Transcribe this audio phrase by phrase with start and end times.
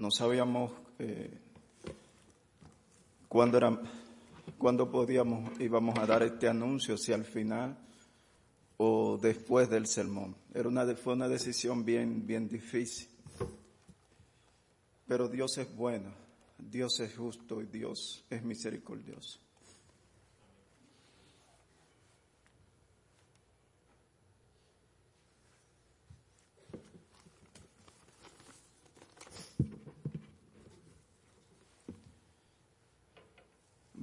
[0.00, 1.30] no sabíamos eh,
[3.28, 3.78] cuándo, era,
[4.56, 7.76] cuándo podíamos, íbamos a dar este anuncio, si al final
[8.78, 10.34] o después del sermón.
[10.54, 13.08] Era una, fue una decisión bien, bien difícil.
[15.06, 16.14] Pero Dios es bueno,
[16.58, 19.38] Dios es justo y Dios es misericordioso.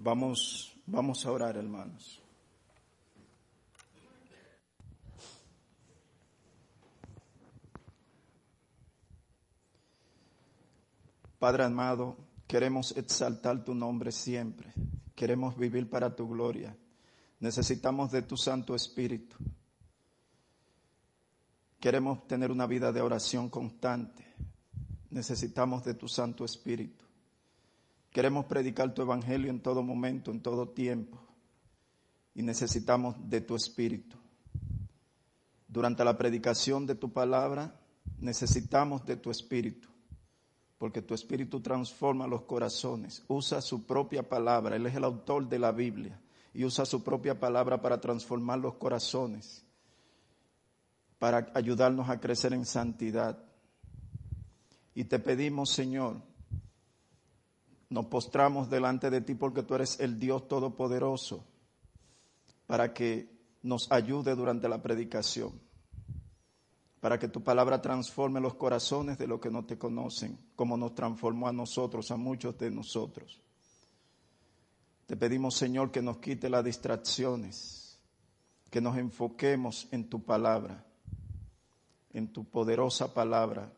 [0.07, 2.21] Vamos, vamos a orar, hermanos.
[11.37, 12.15] Padre amado,
[12.47, 14.71] queremos exaltar tu nombre siempre.
[15.13, 16.73] Queremos vivir para tu gloria.
[17.41, 19.35] Necesitamos de tu Santo Espíritu.
[21.81, 24.25] Queremos tener una vida de oración constante.
[25.09, 27.06] Necesitamos de tu Santo Espíritu.
[28.11, 31.19] Queremos predicar tu evangelio en todo momento, en todo tiempo.
[32.33, 34.17] Y necesitamos de tu espíritu.
[35.67, 37.79] Durante la predicación de tu palabra,
[38.19, 39.89] necesitamos de tu espíritu.
[40.77, 43.23] Porque tu espíritu transforma los corazones.
[43.27, 44.75] Usa su propia palabra.
[44.75, 46.19] Él es el autor de la Biblia.
[46.53, 49.65] Y usa su propia palabra para transformar los corazones.
[51.19, 53.43] Para ayudarnos a crecer en santidad.
[54.93, 56.21] Y te pedimos, Señor,
[57.89, 61.45] nos postramos delante de ti porque tú eres el Dios Todopoderoso
[62.65, 63.29] para que
[63.63, 65.59] nos ayude durante la predicación,
[66.99, 70.95] para que tu palabra transforme los corazones de los que no te conocen, como nos
[70.95, 73.41] transformó a nosotros, a muchos de nosotros.
[75.05, 77.97] Te pedimos, Señor, que nos quite las distracciones,
[78.69, 80.85] que nos enfoquemos en tu palabra,
[82.11, 83.71] en tu poderosa palabra,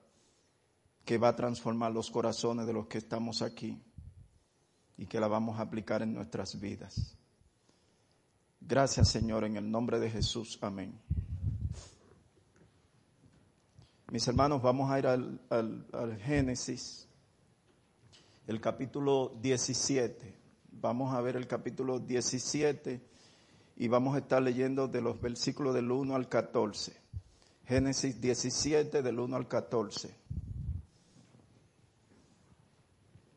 [1.05, 3.79] que va a transformar los corazones de los que estamos aquí
[5.00, 7.16] y que la vamos a aplicar en nuestras vidas.
[8.59, 10.59] Gracias Señor, en el nombre de Jesús.
[10.62, 10.94] Amén.
[14.12, 17.07] Mis hermanos, vamos a ir al, al, Génesis,
[18.47, 20.35] el capítulo 17.
[20.72, 23.02] Vamos a ver el capítulo 17
[23.78, 26.94] y vamos a estar leyendo de los versículos del 1 al 14.
[27.66, 30.19] Génesis 17 del 1 al 14.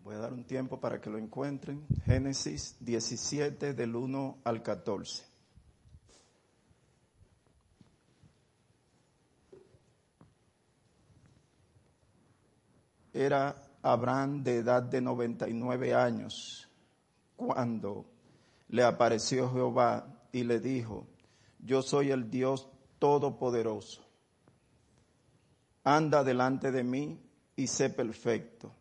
[0.05, 1.87] Voy a dar un tiempo para que lo encuentren.
[2.05, 5.25] Génesis 17 del 1 al 14.
[13.13, 16.69] Era Abraham de edad de 99 años
[17.37, 18.07] cuando
[18.71, 21.07] le apareció Jehová y le dijo,
[21.61, 22.69] yo soy el Dios
[22.99, 24.03] Todopoderoso.
[25.85, 27.21] Anda delante de mí
[27.55, 28.73] y sé perfecto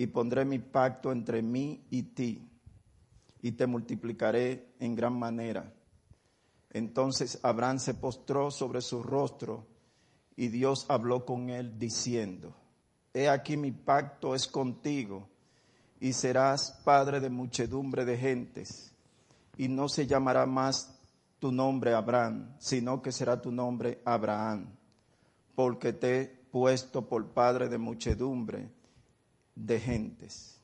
[0.00, 2.48] y pondré mi pacto entre mí y ti,
[3.42, 5.74] y te multiplicaré en gran manera.
[6.70, 9.66] Entonces Abraham se postró sobre su rostro,
[10.36, 12.54] y Dios habló con él diciendo,
[13.12, 15.28] He aquí mi pacto es contigo,
[16.00, 18.94] y serás padre de muchedumbre de gentes,
[19.58, 20.98] y no se llamará más
[21.40, 24.64] tu nombre Abraham, sino que será tu nombre Abraham,
[25.54, 28.79] porque te he puesto por padre de muchedumbre
[29.66, 30.60] de gentes.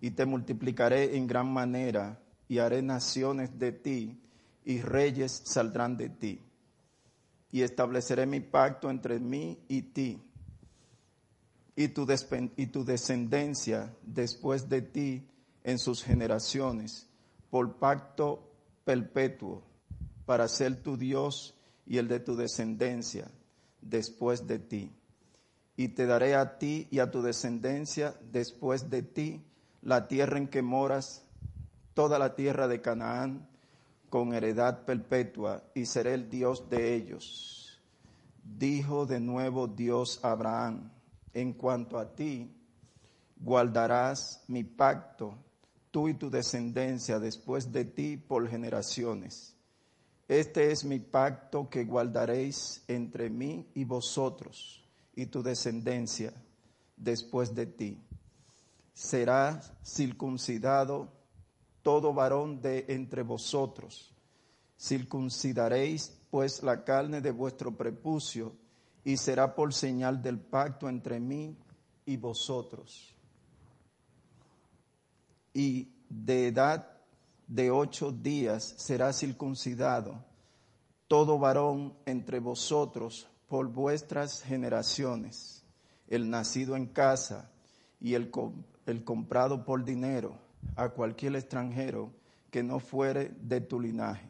[0.00, 4.20] Y te multiplicaré en gran manera y haré naciones de ti
[4.64, 6.40] y reyes saldrán de ti.
[7.50, 10.22] Y estableceré mi pacto entre mí y ti
[11.78, 12.08] y tu,
[12.56, 15.28] y tu descendencia después de ti
[15.62, 17.06] en sus generaciones
[17.50, 18.50] por pacto
[18.84, 19.62] perpetuo
[20.26, 21.54] para ser tu Dios
[21.86, 23.30] y el de tu descendencia
[23.80, 24.90] después de ti
[25.78, 29.44] y te daré a ti y a tu descendencia después de ti
[29.80, 31.24] la tierra en que moras,
[31.94, 33.48] toda la tierra de Canaán,
[34.10, 37.80] con heredad perpetua, y seré el Dios de ellos.
[38.42, 40.90] Dijo de nuevo Dios a Abraham,
[41.32, 42.52] en cuanto a ti,
[43.36, 45.38] guardarás mi pacto,
[45.92, 49.54] tú y tu descendencia después de ti por generaciones.
[50.26, 54.77] Este es mi pacto que guardaréis entre mí y vosotros
[55.18, 56.32] y tu descendencia
[56.96, 58.00] después de ti.
[58.94, 61.12] Será circuncidado
[61.82, 64.14] todo varón de entre vosotros.
[64.78, 68.54] Circuncidaréis pues la carne de vuestro prepucio
[69.02, 71.56] y será por señal del pacto entre mí
[72.06, 73.12] y vosotros.
[75.52, 76.96] Y de edad
[77.48, 80.24] de ocho días será circuncidado
[81.08, 85.64] todo varón entre vosotros por vuestras generaciones.
[86.08, 87.50] el nacido en casa
[88.00, 88.30] y el,
[88.86, 90.38] el comprado por dinero
[90.76, 92.12] a cualquier extranjero
[92.50, 94.26] que no fuere de tu linaje.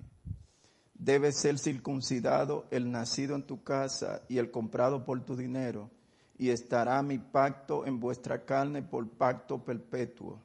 [0.95, 5.91] Debe ser circuncidado el nacido en tu casa y el comprado por tu dinero,
[6.37, 10.41] y estará mi pacto en vuestra carne por pacto perpetuo.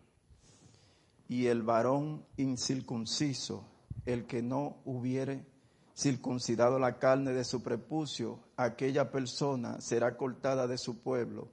[1.27, 3.65] Y el varón incircunciso,
[4.05, 5.45] el que no hubiere
[5.95, 11.49] circuncidado la carne de su prepucio, aquella persona será cortada de su pueblo,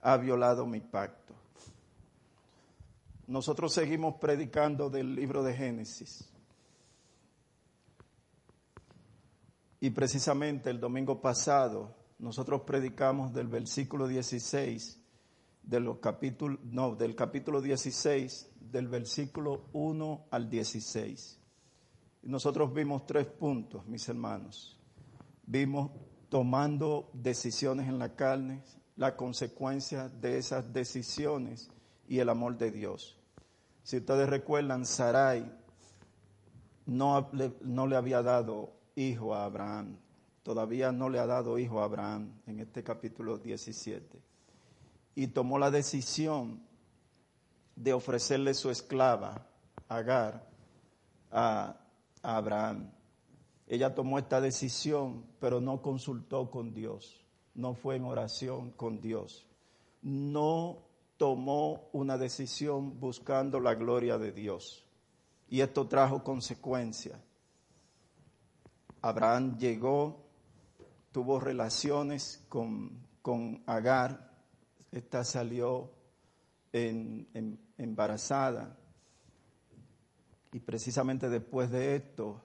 [0.00, 1.34] ha violado mi pacto.
[3.26, 6.28] Nosotros seguimos predicando del libro de Génesis.
[9.80, 14.98] Y precisamente el domingo pasado nosotros predicamos del versículo 16
[15.64, 15.98] de los
[16.64, 21.41] no, del capítulo 16 del versículo 1 al 16.
[22.22, 24.78] Nosotros vimos tres puntos, mis hermanos.
[25.44, 25.90] Vimos
[26.28, 28.62] tomando decisiones en la carne,
[28.96, 31.68] la consecuencia de esas decisiones
[32.08, 33.18] y el amor de Dios.
[33.82, 35.50] Si ustedes recuerdan, Sarai
[36.86, 37.28] no,
[37.62, 39.96] no le había dado hijo a Abraham,
[40.44, 44.22] todavía no le ha dado hijo a Abraham en este capítulo 17.
[45.16, 46.62] Y tomó la decisión
[47.74, 49.48] de ofrecerle su esclava,
[49.88, 50.48] Agar,
[51.30, 51.81] a,
[52.22, 52.90] Abraham.
[53.66, 57.24] Ella tomó esta decisión, pero no consultó con Dios,
[57.54, 59.46] no fue en oración con Dios.
[60.02, 60.78] No
[61.16, 64.84] tomó una decisión buscando la gloria de Dios.
[65.48, 67.20] Y esto trajo consecuencias.
[69.00, 70.24] Abraham llegó,
[71.12, 74.32] tuvo relaciones con, con Agar,
[74.90, 75.90] esta salió
[77.78, 78.76] embarazada.
[80.52, 82.42] Y precisamente después de esto,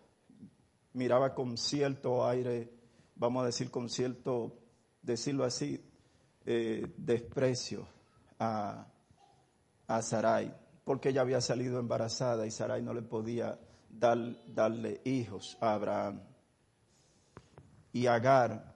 [0.94, 2.72] miraba con cierto aire,
[3.16, 4.58] vamos a decir con cierto,
[5.02, 5.84] decirlo así,
[6.46, 7.86] eh, desprecio
[8.40, 8.88] a,
[9.88, 10.54] a Sarai,
[10.86, 13.60] porque ella había salido embarazada y Sarai no le podía
[13.90, 14.18] dar,
[14.48, 16.22] darle hijos a Abraham.
[17.92, 18.76] Y Agar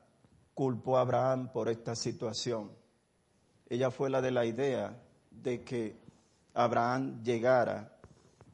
[0.53, 2.71] culpó a Abraham por esta situación.
[3.69, 5.97] Ella fue la de la idea de que
[6.53, 8.00] Abraham llegara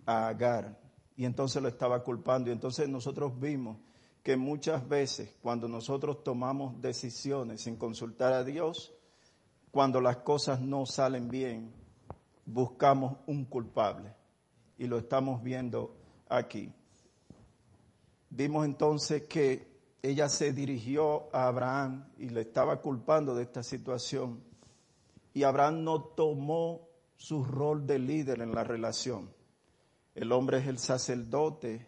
[0.08, 0.88] a Agar
[1.18, 2.50] y entonces lo estaba culpando.
[2.50, 3.78] Y entonces nosotros vimos
[4.24, 8.94] que muchas veces cuando nosotros tomamos decisiones sin consultar a Dios,
[9.72, 11.74] cuando las cosas no salen bien,
[12.46, 14.14] buscamos un culpable.
[14.78, 15.98] Y lo estamos viendo
[16.30, 16.72] aquí.
[18.30, 24.44] Vimos entonces que ella se dirigió a Abraham y le estaba culpando de esta situación.
[25.34, 29.37] Y Abraham no tomó su rol de líder en la relación.
[30.18, 31.86] El hombre es el sacerdote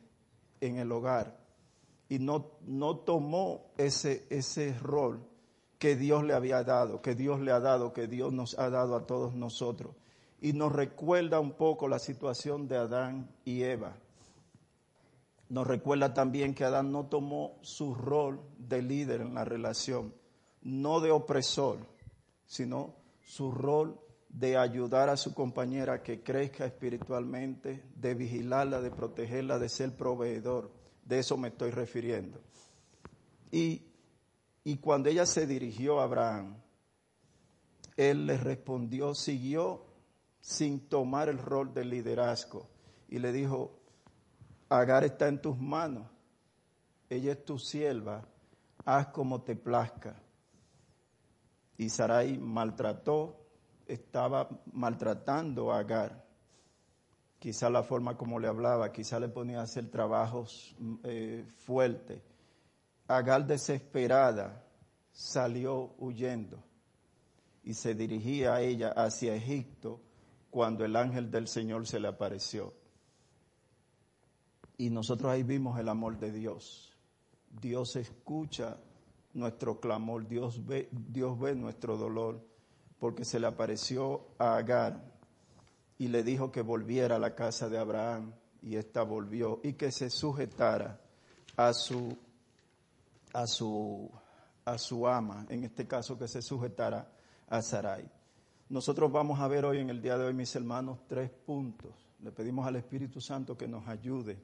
[0.62, 1.40] en el hogar
[2.10, 5.28] y no, no tomó ese, ese rol
[5.80, 8.96] que Dios le había dado, que Dios le ha dado, que Dios nos ha dado
[8.96, 9.96] a todos nosotros.
[10.40, 13.98] Y nos recuerda un poco la situación de Adán y Eva.
[15.50, 20.14] Nos recuerda también que Adán no tomó su rol de líder en la relación,
[20.62, 21.80] no de opresor,
[22.46, 22.94] sino
[23.24, 24.00] su rol
[24.30, 30.72] de ayudar a su compañera que crezca espiritualmente, de vigilarla, de protegerla, de ser proveedor.
[31.04, 32.40] De eso me estoy refiriendo.
[33.52, 33.90] Y
[34.64, 36.58] y cuando ella se dirigió a Abraham,
[37.98, 39.86] él le respondió, siguió
[40.42, 42.70] sin tomar el rol de liderazgo
[43.08, 43.80] y le dijo,
[44.70, 46.08] Agar está en tus manos,
[47.10, 48.28] ella es tu sierva,
[48.86, 50.22] haz como te plazca.
[51.76, 53.49] Y Sarai maltrató,
[53.90, 56.26] estaba maltratando a Agar.
[57.40, 62.22] Quizá la forma como le hablaba, quizá le ponía a hacer trabajos eh, fuertes
[63.10, 64.64] Agar desesperada
[65.12, 66.64] salió huyendo
[67.64, 70.00] y se dirigía a ella hacia Egipto
[70.52, 72.72] cuando el ángel del Señor se le apareció.
[74.78, 76.96] Y nosotros ahí vimos el amor de Dios.
[77.50, 78.78] Dios escucha
[79.34, 82.46] nuestro clamor, Dios ve, Dios ve nuestro dolor,
[83.00, 85.02] porque se le apareció a Agar
[85.98, 89.92] y le dijo que volviera a la casa de Abraham y ésta volvió y que
[89.92, 91.00] se sujetara
[91.56, 92.18] a su
[93.34, 94.10] a su,
[94.66, 97.12] a su ama, en este caso que se sujetara
[97.48, 98.10] a Sarai.
[98.70, 101.92] Nosotros vamos a ver hoy en el día de hoy, mis hermanos, tres puntos.
[102.22, 104.38] Le pedimos al Espíritu Santo que nos ayude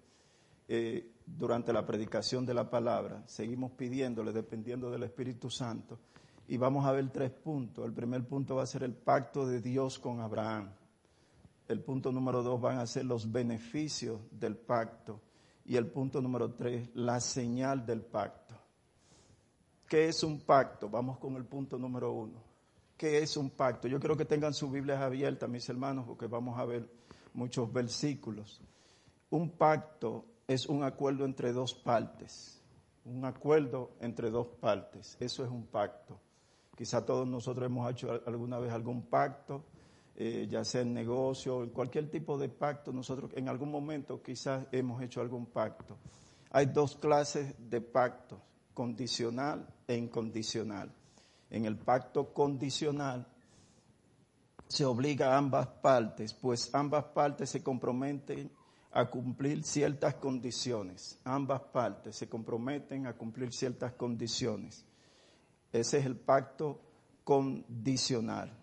[0.68, 3.24] eh, durante la predicación de la palabra.
[3.28, 6.00] Seguimos pidiéndole, dependiendo del Espíritu Santo.
[6.48, 7.86] Y vamos a ver tres puntos.
[7.86, 10.70] El primer punto va a ser el pacto de Dios con Abraham.
[11.68, 15.22] El punto número dos van a ser los beneficios del pacto.
[15.66, 18.54] Y el punto número tres, la señal del pacto.
[19.88, 20.90] ¿Qué es un pacto?
[20.90, 22.44] Vamos con el punto número uno.
[22.98, 23.88] ¿Qué es un pacto?
[23.88, 26.88] Yo quiero que tengan sus Biblias abiertas, mis hermanos, porque vamos a ver
[27.34, 28.62] muchos versículos.
[29.32, 32.62] Un pacto es un acuerdo entre dos partes.
[33.04, 35.18] Un acuerdo entre dos partes.
[35.20, 36.20] Eso es un pacto.
[36.76, 39.64] Quizá todos nosotros hemos hecho alguna vez algún pacto,
[40.16, 44.66] eh, ya sea en negocio, en cualquier tipo de pacto, nosotros en algún momento quizás
[44.72, 45.98] hemos hecho algún pacto.
[46.52, 48.40] Hay dos clases de pactos,
[48.74, 50.94] condicional e incondicional.
[51.50, 53.28] En el pacto condicional
[54.68, 58.52] se obliga a ambas partes, pues ambas partes se comprometen
[58.92, 61.20] a cumplir ciertas condiciones.
[61.26, 64.86] Ambas partes se comprometen a cumplir ciertas condiciones.
[65.76, 66.80] Ese es el pacto
[67.26, 68.58] condicional.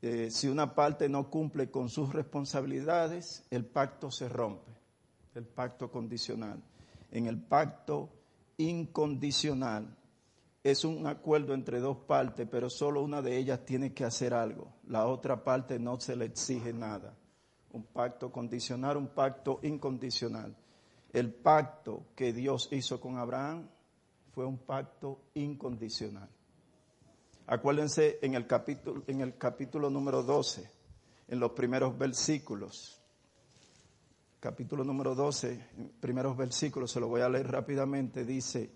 [0.00, 4.72] Eh, si una parte no cumple con sus responsabilidades, el pacto se rompe,
[5.34, 6.62] el pacto condicional.
[7.10, 8.08] En el pacto
[8.56, 9.94] incondicional
[10.62, 14.72] es un acuerdo entre dos partes, pero solo una de ellas tiene que hacer algo.
[14.86, 17.14] La otra parte no se le exige nada.
[17.72, 20.56] Un pacto condicional, un pacto incondicional.
[21.12, 23.68] El pacto que Dios hizo con Abraham
[24.34, 26.28] fue un pacto incondicional.
[27.46, 30.68] Acuérdense en el capítulo, en el capítulo número 12,
[31.28, 33.00] en los primeros versículos.
[34.40, 35.58] Capítulo número 12,
[36.00, 38.72] primeros versículos, se lo voy a leer rápidamente, dice,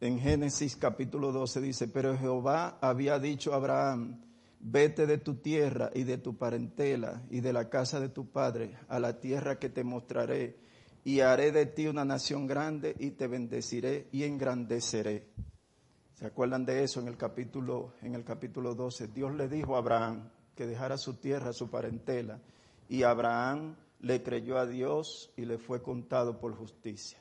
[0.00, 4.20] en Génesis capítulo 12 dice, pero Jehová había dicho a Abraham,
[4.60, 8.76] vete de tu tierra y de tu parentela y de la casa de tu padre
[8.88, 10.58] a la tierra que te mostraré
[11.04, 15.26] y haré de ti una nación grande y te bendeciré y engrandeceré.
[16.14, 19.08] ¿Se acuerdan de eso en el capítulo, en el capítulo 12?
[19.08, 22.40] Dios le dijo a Abraham que dejara su tierra, su parentela,
[22.88, 27.18] y Abraham le creyó a Dios y le fue contado por justicia.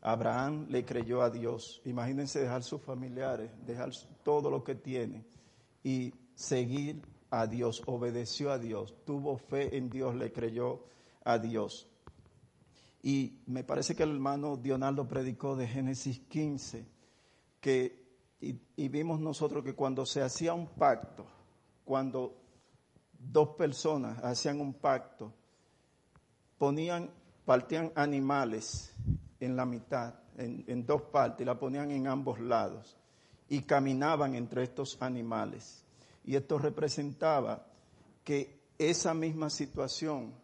[0.00, 1.82] Abraham le creyó a Dios.
[1.84, 3.90] Imagínense dejar sus familiares, dejar
[4.24, 5.24] todo lo que tiene
[5.82, 10.84] y seguir a Dios, obedeció a Dios, tuvo fe en Dios, le creyó
[11.24, 11.88] a Dios.
[13.06, 16.84] Y me parece que el hermano Dionaldo predicó de Génesis 15,
[17.60, 18.04] que,
[18.40, 21.24] y, vimos nosotros que cuando se hacía un pacto,
[21.84, 22.36] cuando
[23.16, 25.32] dos personas hacían un pacto,
[26.58, 27.08] ponían,
[27.44, 28.92] partían animales
[29.38, 32.96] en la mitad, en, en, dos partes, y la ponían en ambos lados,
[33.48, 35.84] y caminaban entre estos animales.
[36.24, 37.68] Y esto representaba
[38.24, 40.34] que esa misma situación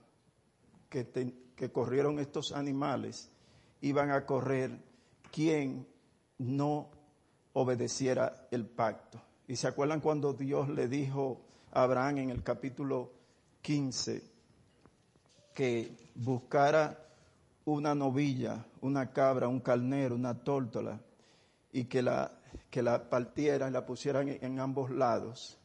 [0.92, 3.30] que, que corrieron estos animales,
[3.82, 4.80] iban a correr
[5.30, 5.86] quien
[6.38, 6.90] no
[7.52, 9.22] obedeciera el pacto.
[9.46, 11.40] Y se acuerdan cuando Dios le dijo
[11.70, 13.12] a Abraham en el capítulo
[13.60, 14.24] 15
[15.54, 16.98] que buscara
[17.64, 21.00] una novilla, una cabra, un carnero, una tórtola
[21.70, 22.40] y que la,
[22.70, 25.60] que la partiera y la pusieran en, ambos lados.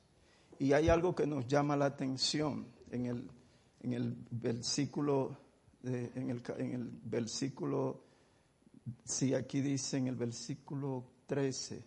[0.59, 3.31] Y hay algo que nos llama la atención en el,
[3.81, 5.46] en el versículo
[5.87, 8.03] en, el, en el versículo,
[9.03, 11.83] si aquí dice en el versículo 13,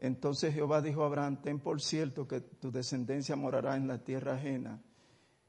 [0.00, 4.34] entonces Jehová dijo a Abraham, ten por cierto que tu descendencia morará en la tierra
[4.34, 4.82] ajena.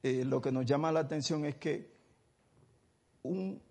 [0.01, 1.93] Eh, lo que nos llama la atención es que
[3.23, 3.61] un,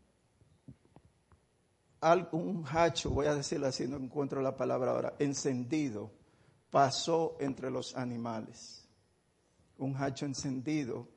[2.32, 6.12] un hacho, voy a decirlo así, no encuentro la palabra ahora, encendido,
[6.70, 8.86] pasó entre los animales.
[9.78, 11.08] Un hacho encendido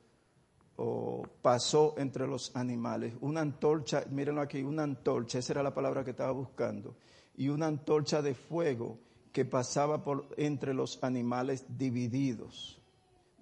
[0.80, 3.14] o pasó entre los animales.
[3.20, 6.96] Una antorcha, mírenlo aquí, una antorcha, esa era la palabra que estaba buscando,
[7.36, 8.98] y una antorcha de fuego
[9.32, 12.80] que pasaba por entre los animales divididos.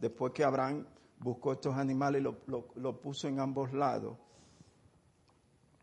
[0.01, 0.87] Después que Abraham
[1.19, 4.17] buscó estos animales y lo, lo, puso en ambos lados,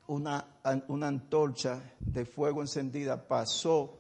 [0.08, 0.48] una,
[0.88, 4.00] una antorcha de fuego encendida pasó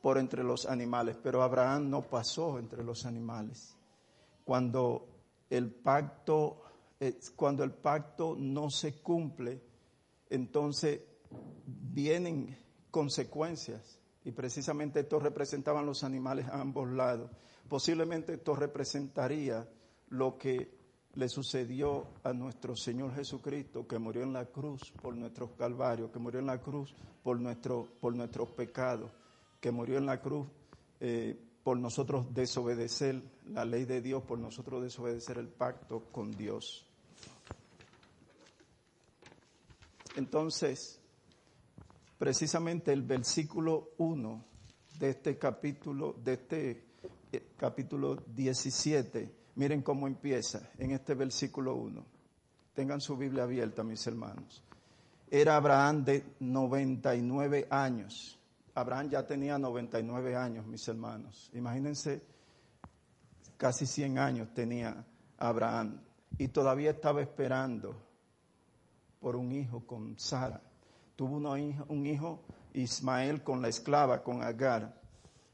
[0.00, 3.76] por entre los animales, pero Abraham no pasó entre los animales.
[4.44, 5.06] Cuando
[5.50, 6.63] el pacto
[7.36, 9.62] cuando el pacto no se cumple,
[10.30, 11.00] entonces
[11.66, 12.56] vienen
[12.90, 14.00] consecuencias.
[14.24, 17.30] Y precisamente esto representaban los animales a ambos lados.
[17.68, 19.68] Posiblemente esto representaría
[20.08, 20.70] lo que
[21.14, 26.18] le sucedió a nuestro Señor Jesucristo, que murió en la cruz por nuestros calvarios, que
[26.18, 29.10] murió en la cruz por, nuestro, por nuestros pecados,
[29.60, 30.46] que murió en la cruz
[31.00, 36.86] eh, por nosotros desobedecer la ley de Dios, por nosotros desobedecer el pacto con Dios.
[40.16, 41.00] Entonces,
[42.18, 44.44] precisamente el versículo 1
[44.98, 46.84] de este capítulo, de este
[47.32, 52.04] eh, capítulo 17, miren cómo empieza en este versículo 1.
[52.74, 54.62] Tengan su Biblia abierta, mis hermanos.
[55.30, 58.38] Era Abraham de 99 años.
[58.74, 61.50] Abraham ya tenía 99 años, mis hermanos.
[61.54, 62.22] Imagínense
[63.56, 65.04] casi 100 años tenía
[65.38, 66.00] Abraham
[66.38, 67.96] y todavía estaba esperando
[69.24, 70.60] por un hijo con Sara.
[71.16, 72.42] Tuvo un hijo,
[72.74, 75.00] Ismael con la esclava, con Agar,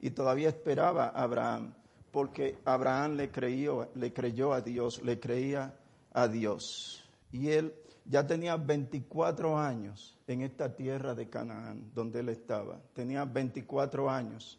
[0.01, 1.73] y todavía esperaba a Abraham,
[2.11, 5.79] porque Abraham le creyó, le creyó a Dios, le creía
[6.13, 7.09] a Dios.
[7.31, 7.73] Y él
[8.07, 12.81] ya tenía 24 años en esta tierra de Canaán, donde él estaba.
[12.93, 14.59] Tenía 24 años.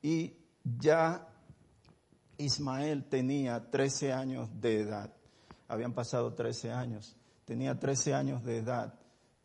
[0.00, 1.28] Y ya
[2.38, 5.12] Ismael tenía 13 años de edad.
[5.66, 7.16] Habían pasado 13 años.
[7.52, 8.94] Tenía 13 años de edad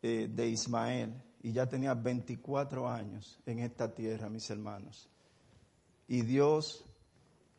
[0.00, 5.10] eh, de Ismael y ya tenía 24 años en esta tierra, mis hermanos.
[6.06, 6.86] Y Dios,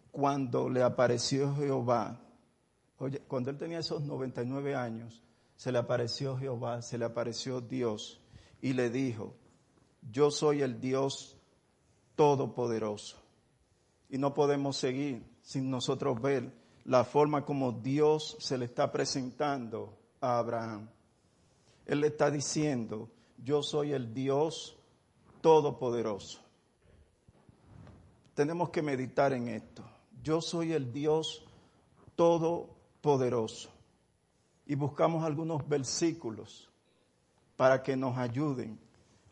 [0.09, 2.19] cuando le apareció Jehová,
[2.97, 5.21] oye, cuando él tenía esos 99 años,
[5.55, 8.19] se le apareció Jehová, se le apareció Dios
[8.59, 9.35] y le dijo,
[10.11, 11.37] yo soy el Dios
[12.15, 13.21] todopoderoso.
[14.09, 16.51] Y no podemos seguir sin nosotros ver
[16.85, 20.89] la forma como Dios se le está presentando a Abraham.
[21.85, 23.09] Él le está diciendo,
[23.43, 24.77] yo soy el Dios
[25.41, 26.39] todopoderoso.
[28.35, 29.83] Tenemos que meditar en esto.
[30.23, 31.43] Yo soy el Dios
[32.15, 33.69] todopoderoso.
[34.65, 36.69] Y buscamos algunos versículos
[37.55, 38.79] para que nos ayuden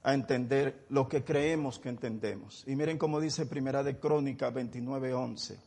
[0.03, 2.63] a entender lo que creemos que entendemos.
[2.65, 5.58] Y miren cómo dice Primera de Crónica 29:11.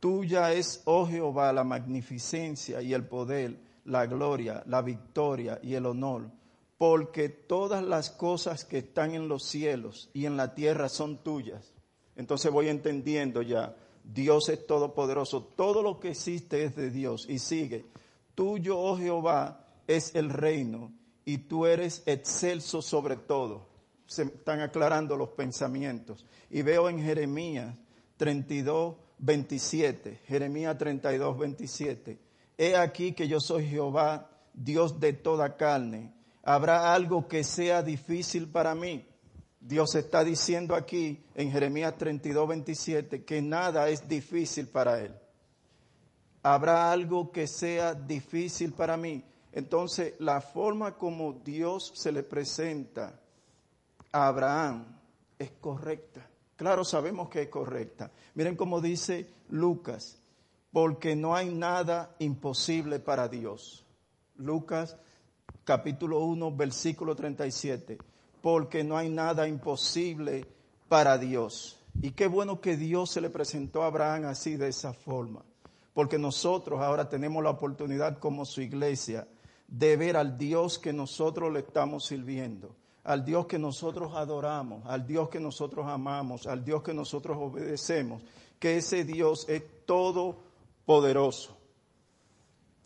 [0.00, 5.86] Tuya es, oh Jehová, la magnificencia y el poder, la gloria, la victoria y el
[5.86, 6.30] honor,
[6.78, 11.72] porque todas las cosas que están en los cielos y en la tierra son tuyas.
[12.16, 17.26] Entonces voy entendiendo ya, Dios es todopoderoso, todo lo que existe es de Dios.
[17.28, 17.86] Y sigue,
[18.34, 20.92] tuyo, oh Jehová, es el reino
[21.24, 23.68] y tú eres excelso sobre todo.
[24.06, 26.26] Se están aclarando los pensamientos.
[26.50, 27.76] Y veo en Jeremías
[28.16, 32.18] 32, 27, Jeremías 32, 27.
[32.56, 36.12] He aquí que yo soy Jehová, Dios de toda carne.
[36.42, 39.06] ¿Habrá algo que sea difícil para mí?
[39.60, 45.14] Dios está diciendo aquí en Jeremías 32, 27 que nada es difícil para él.
[46.42, 49.24] ¿Habrá algo que sea difícil para mí?
[49.52, 53.18] Entonces, la forma como Dios se le presenta
[54.12, 54.84] a Abraham
[55.38, 56.28] es correcta.
[56.56, 58.10] Claro, sabemos que es correcta.
[58.34, 60.18] Miren cómo dice Lucas,
[60.74, 63.86] porque no hay nada imposible para Dios.
[64.34, 64.96] Lucas
[65.62, 67.96] capítulo 1, versículo 37,
[68.42, 70.44] porque no hay nada imposible
[70.88, 71.78] para Dios.
[72.02, 75.44] Y qué bueno que Dios se le presentó a Abraham así, de esa forma,
[75.92, 79.28] porque nosotros ahora tenemos la oportunidad como su iglesia
[79.68, 85.06] de ver al Dios que nosotros le estamos sirviendo, al Dios que nosotros adoramos, al
[85.06, 88.22] Dios que nosotros amamos, al Dios que nosotros obedecemos,
[88.58, 89.62] que ese Dios es
[90.84, 91.56] todopoderoso,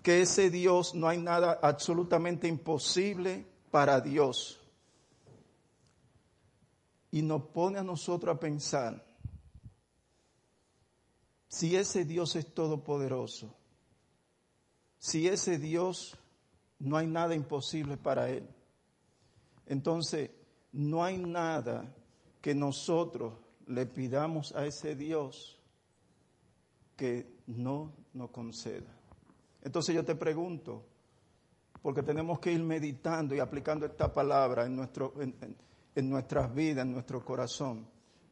[0.03, 4.61] que ese Dios no hay nada absolutamente imposible para Dios.
[7.11, 9.05] Y nos pone a nosotros a pensar,
[11.49, 13.55] si ese Dios es todopoderoso,
[14.99, 16.17] si ese Dios
[16.79, 18.47] no hay nada imposible para Él.
[19.67, 20.31] Entonces,
[20.73, 21.95] no hay nada
[22.41, 23.35] que nosotros
[23.67, 25.59] le pidamos a ese Dios
[26.97, 28.95] que no nos conceda.
[29.63, 30.85] Entonces yo te pregunto,
[31.83, 36.93] porque tenemos que ir meditando y aplicando esta palabra en, nuestro, en, nuestras vidas, en
[36.93, 37.87] nuestro corazón.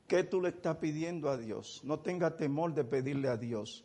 [0.07, 1.81] ¿Qué tú le estás pidiendo a Dios?
[1.83, 3.85] No tenga temor de pedirle a Dios,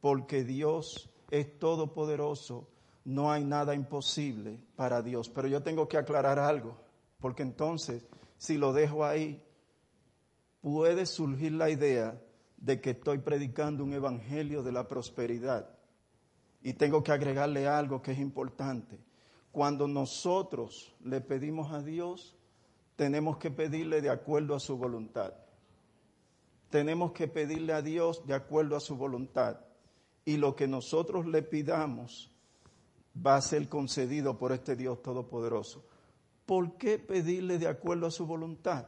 [0.00, 2.68] porque Dios es todopoderoso
[3.04, 5.28] no hay nada imposible para Dios.
[5.28, 6.76] Pero yo tengo que aclarar algo,
[7.20, 8.06] porque entonces,
[8.38, 9.42] si lo dejo ahí,
[10.60, 12.20] puede surgir la idea
[12.64, 15.68] de que estoy predicando un evangelio de la prosperidad.
[16.62, 18.98] Y tengo que agregarle algo que es importante.
[19.52, 22.34] Cuando nosotros le pedimos a Dios,
[22.96, 25.34] tenemos que pedirle de acuerdo a su voluntad.
[26.70, 29.60] Tenemos que pedirle a Dios de acuerdo a su voluntad.
[30.24, 32.30] Y lo que nosotros le pidamos
[33.14, 35.84] va a ser concedido por este Dios Todopoderoso.
[36.46, 38.86] ¿Por qué pedirle de acuerdo a su voluntad?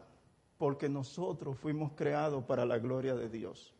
[0.58, 3.74] Porque nosotros fuimos creados para la gloria de Dios.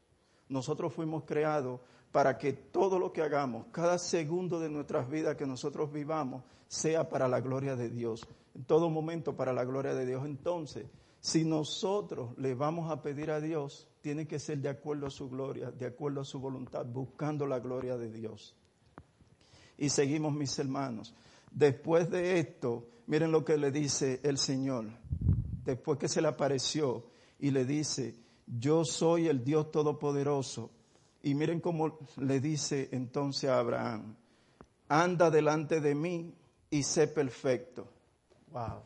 [0.49, 1.81] Nosotros fuimos creados
[2.13, 7.09] para que todo lo que hagamos, cada segundo de nuestras vidas que nosotros vivamos, sea
[7.09, 8.27] para la gloria de Dios.
[8.55, 10.25] En todo momento para la gloria de Dios.
[10.25, 10.87] Entonces,
[11.21, 15.29] si nosotros le vamos a pedir a Dios, tiene que ser de acuerdo a su
[15.29, 18.55] gloria, de acuerdo a su voluntad, buscando la gloria de Dios
[19.79, 21.15] y seguimos mis hermanos.
[21.51, 24.87] Después de esto, miren lo que le dice el Señor.
[25.67, 27.05] Después que se le apareció
[27.41, 28.15] y le dice,
[28.47, 30.71] yo soy el Dios Todopoderoso
[31.25, 34.15] Y miren cómo le dice entonces a Abraham,
[34.89, 36.33] anda delante de mí
[36.71, 37.89] y sé perfecto.
[38.53, 38.81] Wow.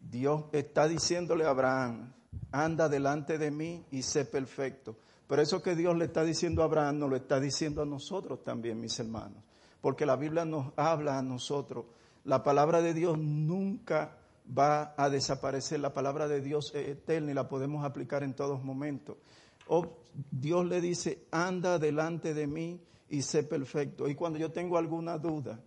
[0.00, 2.12] Dios está diciéndole a Abraham,
[2.50, 4.96] anda delante de mí y sé perfecto.
[5.28, 8.42] Pero eso que Dios le está diciendo a Abraham, nos lo está diciendo a nosotros
[8.42, 9.44] también, mis hermanos.
[9.80, 11.84] Porque la Biblia nos habla a nosotros.
[12.24, 14.18] La palabra de Dios nunca
[14.56, 15.80] va a desaparecer.
[15.80, 19.16] La palabra de Dios es eterna y la podemos aplicar en todos momentos.
[19.68, 19.86] O
[20.30, 22.80] Dios le dice, anda delante de mí
[23.10, 24.08] y sé perfecto.
[24.08, 25.60] Y cuando yo tengo alguna duda,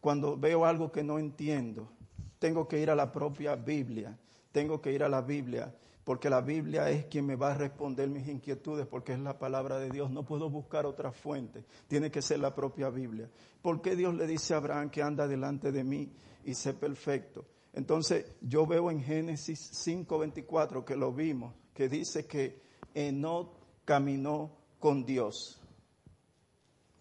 [0.00, 1.90] cuando veo algo que no entiendo,
[2.38, 4.16] tengo que ir a la propia Biblia,
[4.52, 5.74] tengo que ir a la Biblia,
[6.04, 9.78] porque la Biblia es quien me va a responder mis inquietudes, porque es la palabra
[9.78, 10.10] de Dios.
[10.10, 13.28] No puedo buscar otra fuente, tiene que ser la propia Biblia.
[13.60, 16.12] ¿Por qué Dios le dice a Abraham que anda delante de mí
[16.44, 17.44] y sé perfecto?
[17.72, 22.60] Entonces yo veo en Génesis 5:24 que lo vimos, que dice que
[22.94, 23.52] Enoch
[23.84, 25.60] caminó con Dios.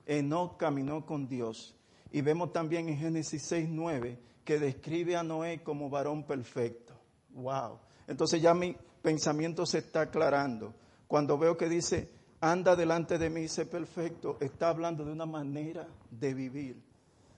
[0.06, 1.76] Enoch caminó con Dios.
[2.12, 6.94] Y vemos también en Génesis 6:9 que describe a Noé como varón perfecto.
[7.32, 7.80] Wow.
[8.08, 10.74] Entonces ya mi pensamiento se está aclarando.
[11.08, 15.26] Cuando veo que dice, anda delante de mí y sé perfecto, está hablando de una
[15.26, 16.82] manera de vivir.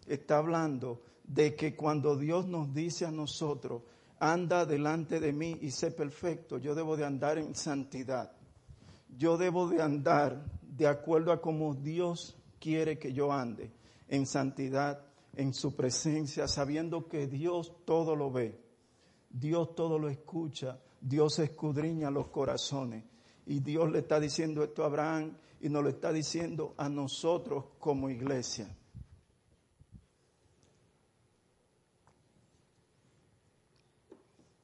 [0.08, 3.84] Está hablando de que cuando Dios nos dice a nosotros,
[4.20, 8.32] anda delante de mí y sé perfecto, yo debo de andar en santidad.
[9.16, 13.72] Yo debo de andar de acuerdo a como Dios quiere que yo ande,
[14.08, 18.60] en santidad en su presencia, sabiendo que Dios todo lo ve,
[19.30, 23.04] Dios todo lo escucha, Dios escudriña los corazones.
[23.46, 27.66] Y Dios le está diciendo esto a Abraham y nos lo está diciendo a nosotros
[27.80, 28.76] como iglesia.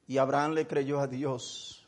[0.06, 1.86] Y Abraham le creyó a Dios.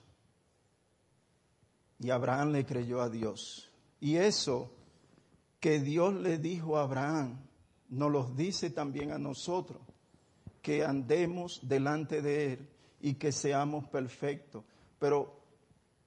[2.00, 3.70] Y Abraham le creyó a Dios.
[4.00, 4.70] Y eso
[5.60, 7.38] que Dios le dijo a Abraham,
[7.88, 9.80] nos los dice también a nosotros,
[10.62, 12.68] que andemos delante de Él
[13.00, 14.64] y que seamos perfectos.
[14.98, 15.40] Pero,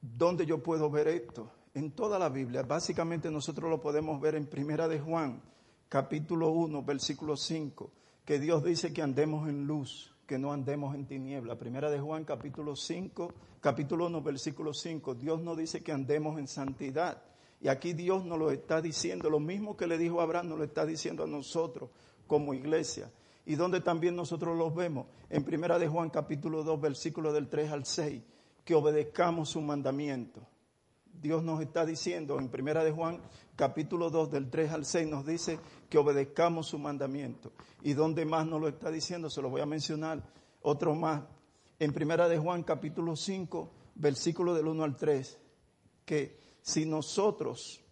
[0.01, 1.51] ¿dónde yo puedo ver esto?
[1.73, 2.63] En toda la Biblia.
[2.63, 5.41] Básicamente nosotros lo podemos ver en Primera de Juan,
[5.89, 7.91] capítulo 1, versículo 5,
[8.25, 11.57] que Dios dice que andemos en luz, que no andemos en tiniebla.
[11.57, 15.15] Primera de Juan, capítulo 5, capítulo 1, versículo 5.
[15.15, 17.21] Dios nos dice que andemos en santidad
[17.59, 20.57] y aquí Dios nos lo está diciendo, lo mismo que le dijo a Abraham, nos
[20.59, 21.89] lo está diciendo a nosotros
[22.27, 23.11] como iglesia.
[23.45, 27.69] Y donde también nosotros los vemos, en Primera de Juan capítulo 2, versículo del 3
[27.69, 28.23] al 6,
[28.63, 30.47] que obedezcamos su mandamiento.
[31.21, 33.21] Dios nos está diciendo en Primera de Juan
[33.55, 37.51] capítulo 2 del 3 al 6 nos dice que obedezcamos su mandamiento.
[37.83, 40.23] Y donde más nos lo está diciendo, se lo voy a mencionar
[40.63, 41.21] otro más.
[41.77, 45.39] En Primera de Juan capítulo 5, versículo del 1 al 3,
[46.05, 47.83] que si nosotros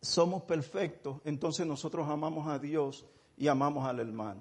[0.00, 3.04] somos perfectos, entonces nosotros amamos a Dios
[3.36, 4.40] y amamos al hermano.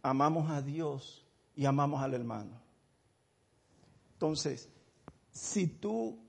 [0.00, 2.58] Amamos a Dios y amamos al hermano.
[4.14, 4.70] Entonces,
[5.30, 6.27] si tú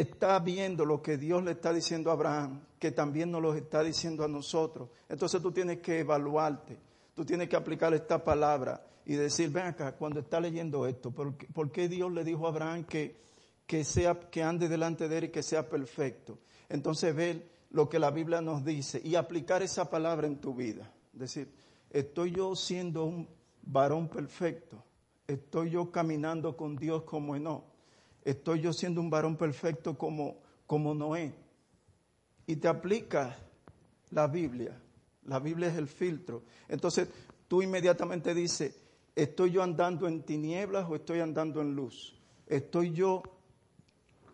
[0.00, 3.82] estás viendo lo que Dios le está diciendo a Abraham, que también nos lo está
[3.82, 6.78] diciendo a nosotros, entonces tú tienes que evaluarte,
[7.14, 11.36] tú tienes que aplicar esta palabra y decir, ven acá, cuando está leyendo esto, ¿por
[11.36, 13.24] qué, ¿por qué Dios le dijo a Abraham que
[13.66, 16.38] que sea, que ande delante de él y que sea perfecto.
[16.68, 20.92] Entonces ver lo que la Biblia nos dice y aplicar esa palabra en tu vida.
[21.12, 21.52] Decir,
[21.90, 23.28] estoy yo siendo un
[23.62, 24.82] varón perfecto.
[25.26, 27.64] Estoy yo caminando con Dios como no.
[28.24, 31.34] Estoy yo siendo un varón perfecto como, como Noé.
[32.46, 33.36] Y te aplica
[34.10, 34.80] la Biblia.
[35.24, 36.42] La Biblia es el filtro.
[36.68, 37.08] Entonces
[37.48, 38.74] tú inmediatamente dices,
[39.14, 42.18] ¿estoy yo andando en tinieblas o estoy andando en luz?
[42.46, 43.22] ¿Estoy yo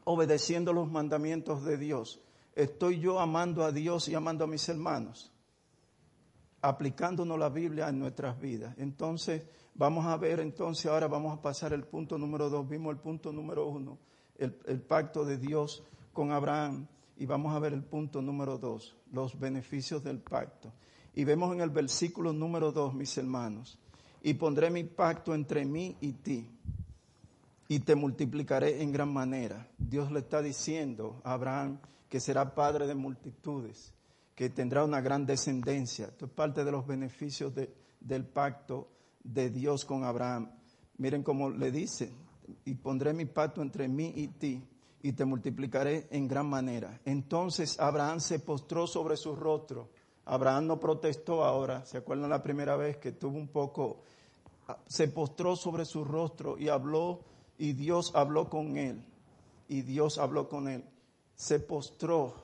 [0.05, 2.21] obedeciendo los mandamientos de Dios?
[2.55, 5.33] ¿Estoy yo amando a Dios y amando a mis hermanos?
[6.63, 8.75] Aplicándonos la Biblia en nuestras vidas.
[8.79, 9.43] Entonces,
[9.75, 12.69] vamos a ver, entonces ahora vamos a pasar el punto número dos.
[12.69, 13.99] Vimos el punto número uno,
[14.39, 16.87] el, pacto de Dios con Abraham.
[17.17, 20.73] Y vamos a ver el punto número dos, los beneficios del pacto.
[21.15, 23.79] Y vemos en el versículo número dos, mis hermanos,
[24.23, 26.49] y pondré mi pacto entre mí y ti
[27.71, 29.69] y te multiplicaré en gran manera.
[29.79, 31.79] Dios le está diciendo a Abraham
[32.09, 33.95] que será padre de multitudes,
[34.35, 36.07] que tendrá una gran descendencia.
[36.07, 37.53] Esto es parte de los beneficios
[38.01, 38.89] del pacto
[39.23, 40.51] de Dios con Abraham.
[40.99, 42.13] Miren cómo le dice,
[42.65, 44.63] y pondré mi pacto entre mí y ti,
[45.03, 47.01] y te multiplicaré en gran manera.
[47.05, 49.89] Entonces Abraham se postró sobre su rostro.
[50.27, 54.03] Abraham no protestó ahora, ¿se acuerdan la primera vez que tuvo un poco,
[54.87, 57.25] se postró sobre su rostro y habló
[57.59, 59.05] y Dios habló con él.
[59.69, 60.85] y Dios habló con él,
[61.37, 62.35] se postró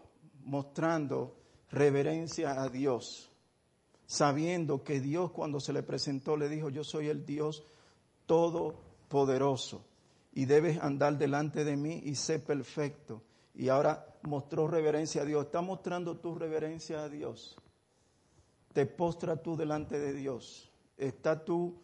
[0.44, 1.36] mostrando
[1.70, 3.32] reverencia a Dios,
[4.06, 7.64] sabiendo que Dios cuando se le presentó le dijo, yo soy el Dios
[8.26, 9.84] todopoderoso
[10.32, 13.22] y debes andar delante de mí y sé perfecto.
[13.54, 15.46] Y ahora mostró reverencia a Dios.
[15.46, 17.56] Está mostrando tu reverencia a Dios.
[18.72, 20.70] Te postra tú delante de Dios.
[20.98, 21.80] Está tú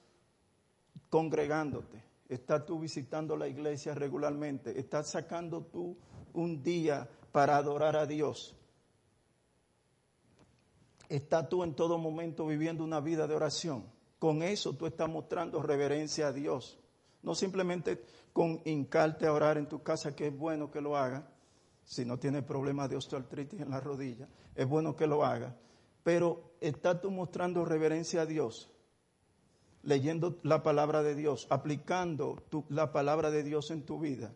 [1.09, 2.03] congregándote.
[2.29, 4.79] Está tú visitando la iglesia regularmente.
[4.79, 5.97] Estás sacando tú
[6.35, 8.55] un día para adorar a Dios.
[11.13, 13.85] Está tú en todo momento viviendo una vida de oración.
[14.19, 16.79] Con eso tú estás mostrando reverencia a Dios.
[17.23, 21.29] No simplemente con hincarte a orar en tu casa, que es bueno que lo haga,
[21.85, 25.55] si no tienes problemas de osteoartritis en la rodilla, es bueno que lo haga.
[26.03, 28.71] Pero estás tú mostrando reverencia a Dios,
[29.83, 34.33] leyendo la palabra de Dios, aplicando la palabra de Dios en tu vida.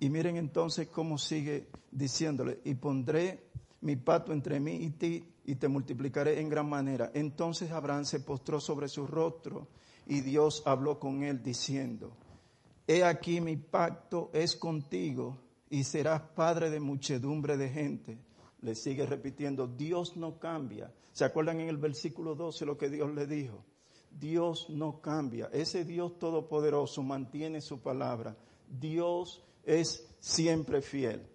[0.00, 3.54] Y miren entonces cómo sigue diciéndole, y pondré
[3.84, 7.10] mi pato entre mí y ti, y te multiplicaré en gran manera.
[7.14, 9.68] Entonces Abraham se postró sobre su rostro,
[10.06, 12.16] y Dios habló con él diciendo,
[12.86, 15.38] He aquí mi pacto es contigo
[15.70, 18.18] y serás padre de muchedumbre de gente.
[18.62, 20.92] Le sigue repitiendo, Dios no cambia.
[21.12, 23.64] ¿Se acuerdan en el versículo 12 lo que Dios le dijo?
[24.10, 25.48] Dios no cambia.
[25.52, 28.36] Ese Dios todopoderoso mantiene su palabra.
[28.68, 31.26] Dios es siempre fiel.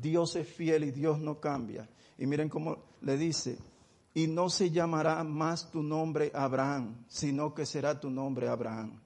[0.00, 1.88] Dios es fiel y Dios no cambia.
[2.18, 3.58] Y miren cómo le dice,
[4.14, 9.00] y no se llamará más tu nombre Abraham, sino que será tu nombre Abraham.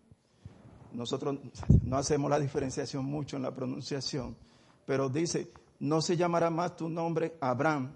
[0.92, 1.38] Nosotros
[1.83, 4.37] no hacemos la diferenciación mucho en la pronunciación,
[4.85, 7.92] pero dice, no se llamará más tu nombre Abraham,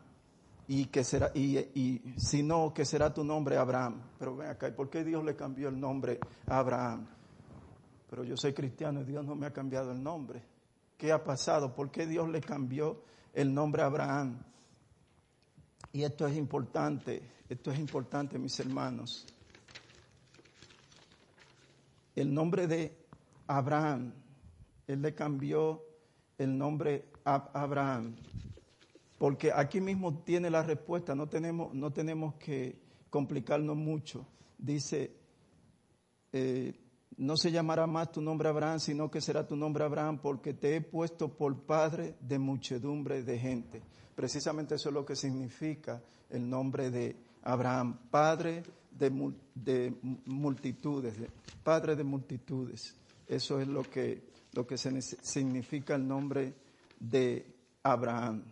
[0.68, 4.00] y que será, y, sino que será tu nombre Abraham.
[4.18, 7.06] Pero ven acá, ¿por qué Dios le cambió el nombre a Abraham?
[8.08, 10.42] Pero yo soy cristiano y Dios no me ha cambiado el nombre.
[11.02, 11.74] ¿Qué ha pasado?
[11.74, 13.02] ¿Por qué Dios le cambió
[13.34, 14.40] el nombre a Abraham?
[15.92, 19.26] Y esto es importante, esto es importante, mis hermanos.
[22.14, 22.96] El nombre de
[23.48, 24.12] Abraham,
[24.86, 25.82] él le cambió
[26.38, 28.14] el nombre a Abraham,
[29.18, 32.78] porque aquí mismo tiene la respuesta, no tenemos, no tenemos que
[33.10, 34.24] complicarnos mucho.
[34.56, 35.16] Dice,
[36.32, 36.72] eh,
[37.16, 40.76] no se llamará más tu nombre Abraham, sino que será tu nombre Abraham, porque te
[40.76, 43.82] he puesto por padre de muchedumbre de gente.
[44.14, 49.10] Precisamente eso es lo que significa el nombre de Abraham, padre de,
[49.54, 49.94] de
[50.26, 51.14] multitudes,
[51.62, 52.94] padre de multitudes.
[53.26, 54.22] Eso es lo que,
[54.52, 56.54] lo que significa el nombre
[57.00, 57.46] de
[57.82, 58.44] Abraham,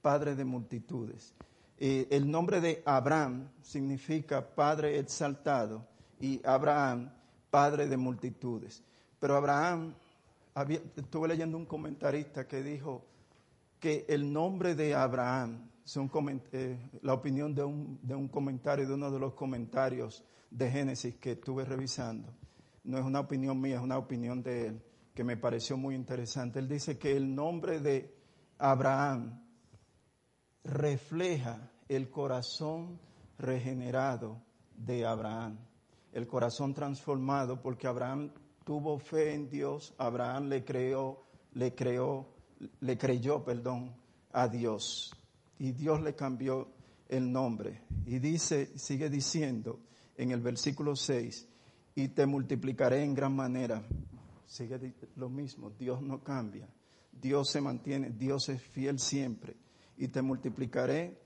[0.00, 1.34] padre de multitudes.
[1.78, 5.86] Eh, el nombre de Abraham significa padre exaltado
[6.20, 7.10] y Abraham,
[7.52, 8.82] padre de multitudes.
[9.20, 9.94] Pero Abraham,
[10.96, 13.04] estuve leyendo un comentarista que dijo,
[13.78, 15.68] que el nombre de Abraham,
[16.52, 21.16] eh, la opinión de un, de un comentario, de uno de los comentarios de Génesis
[21.16, 22.32] que estuve revisando,
[22.84, 26.60] no es una opinión mía, es una opinión de él, que me pareció muy interesante.
[26.60, 28.14] Él dice que el nombre de
[28.56, 29.42] Abraham
[30.62, 33.00] refleja el corazón
[33.36, 34.40] regenerado
[34.76, 35.58] de Abraham,
[36.12, 38.32] el corazón transformado, porque Abraham
[38.64, 42.32] tuvo fe en Dios, Abraham le creó, le creó
[42.80, 43.94] le creyó, perdón,
[44.32, 45.12] a Dios.
[45.58, 46.68] Y Dios le cambió
[47.08, 47.82] el nombre.
[48.06, 49.80] Y dice, sigue diciendo
[50.16, 51.48] en el versículo 6,
[51.94, 53.86] y te multiplicaré en gran manera.
[54.46, 56.68] Sigue lo mismo, Dios no cambia.
[57.12, 59.56] Dios se mantiene, Dios es fiel siempre.
[59.96, 61.20] Y te multiplicaré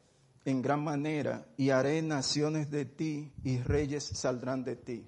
[0.46, 5.04] en gran manera y haré naciones de ti y reyes saldrán de ti.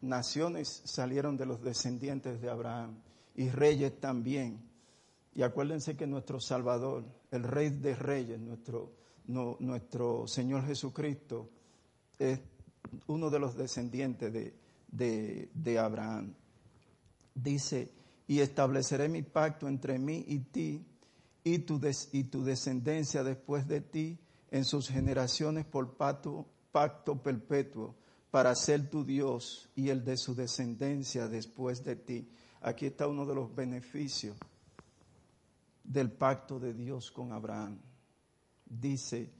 [0.00, 2.96] Naciones salieron de los descendientes de Abraham
[3.34, 4.58] y reyes también.
[5.34, 8.94] Y acuérdense que nuestro Salvador, el Rey de Reyes, nuestro,
[9.26, 11.50] nuestro Señor Jesucristo,
[12.18, 12.40] es
[13.06, 16.34] uno de los descendientes de, de, Abraham.
[17.34, 17.92] Dice,
[18.26, 20.86] y estableceré mi pacto entre mí y ti
[21.44, 21.78] y tu,
[22.12, 24.18] y tu descendencia después de ti
[24.50, 26.46] en sus generaciones por pacto,
[27.22, 27.94] perpetuo
[28.30, 32.28] para ser tu Dios y el de su descendencia después de ti.
[32.60, 34.36] Aquí está uno de los beneficios
[35.84, 37.80] del pacto de Dios con Abraham.
[38.66, 39.32] Dice,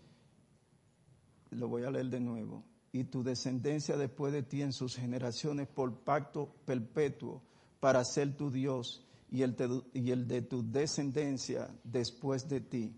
[1.50, 5.68] lo voy a leer de nuevo, y tu descendencia después de ti en sus generaciones
[5.68, 7.42] por pacto perpetuo
[7.78, 9.54] para ser tu Dios y el,
[9.92, 12.96] y el de tu descendencia después de ti.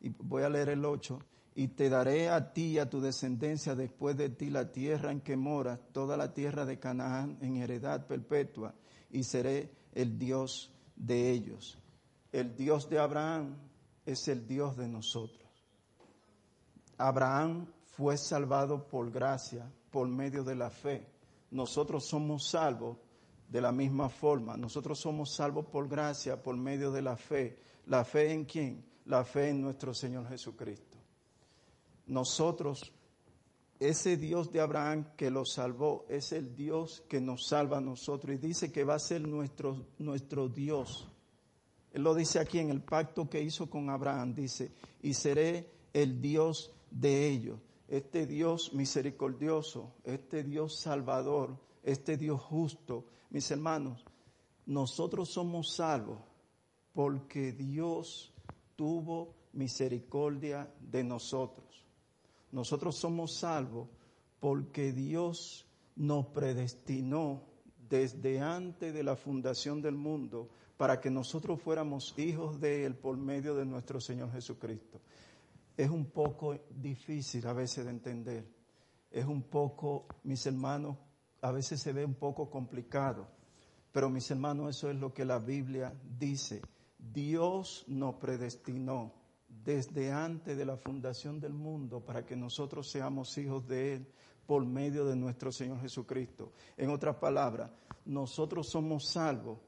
[0.00, 1.18] Y voy a leer el 8.
[1.54, 5.20] Y te daré a ti y a tu descendencia después de ti la tierra en
[5.20, 8.74] que moras, toda la tierra de Canaán en heredad perpetua,
[9.10, 11.80] y seré el Dios de ellos
[12.32, 13.56] el Dios de Abraham
[14.06, 15.48] es el Dios de nosotros.
[16.96, 21.06] Abraham fue salvado por gracia, por medio de la fe.
[21.50, 22.98] Nosotros somos salvos
[23.48, 24.56] de la misma forma.
[24.56, 27.58] Nosotros somos salvos por gracia, por medio de la fe.
[27.86, 28.84] ¿La fe en quién?
[29.06, 30.89] La fe en nuestro Señor Jesucristo.
[32.10, 32.92] Nosotros,
[33.78, 38.34] ese Dios de Abraham que lo salvó, es el Dios que nos salva a nosotros
[38.34, 41.06] y dice que va a ser nuestro, nuestro Dios.
[41.92, 46.20] Él lo dice aquí en el pacto que hizo con Abraham, dice, y seré el
[46.20, 47.60] Dios de ellos.
[47.86, 54.04] Este Dios misericordioso, este Dios salvador, este Dios justo, mis hermanos,
[54.66, 56.18] nosotros somos salvos
[56.92, 58.34] porque Dios
[58.74, 61.69] tuvo misericordia de nosotros.
[62.52, 63.88] Nosotros somos salvos
[64.40, 67.42] porque Dios nos predestinó
[67.88, 73.16] desde antes de la fundación del mundo para que nosotros fuéramos hijos de Él por
[73.16, 75.00] medio de nuestro Señor Jesucristo.
[75.76, 78.48] Es un poco difícil a veces de entender.
[79.10, 80.96] Es un poco, mis hermanos,
[81.42, 83.28] a veces se ve un poco complicado,
[83.92, 86.62] pero mis hermanos, eso es lo que la Biblia dice.
[86.98, 89.19] Dios nos predestinó
[89.64, 94.06] desde antes de la fundación del mundo para que nosotros seamos hijos de Él
[94.46, 96.52] por medio de nuestro Señor Jesucristo.
[96.76, 97.70] En otras palabras,
[98.04, 99.58] nosotros somos salvos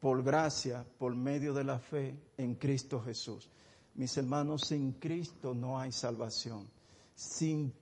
[0.00, 3.50] por gracia, por medio de la fe en Cristo Jesús.
[3.94, 6.70] Mis hermanos, sin Cristo no hay salvación.
[7.14, 7.74] Sin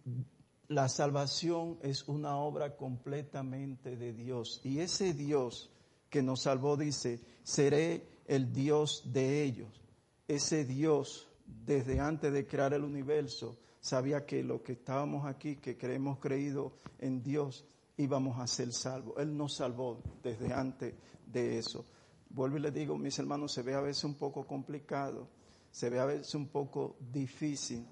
[0.69, 4.61] la salvación es una obra completamente de Dios.
[4.65, 5.71] Y ese Dios
[6.11, 9.81] que nos salvó dice, seré el Dios de ellos.
[10.27, 11.28] Ese Dios,
[11.65, 16.73] desde antes de crear el universo, sabía que lo que estábamos aquí, que hemos creído
[16.99, 19.15] en Dios, íbamos a ser salvos.
[19.19, 20.95] Él nos salvó desde antes
[21.27, 21.87] de eso.
[22.31, 25.29] Vuelvo y le digo, mis hermanos, se ve a veces un poco complicado,
[25.71, 27.87] se ve a veces un poco difícil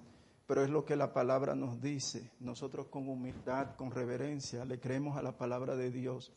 [0.47, 2.31] pero es lo que la palabra nos dice.
[2.41, 6.33] Nosotros con humildad, con reverencia, le creemos a la palabra de Dios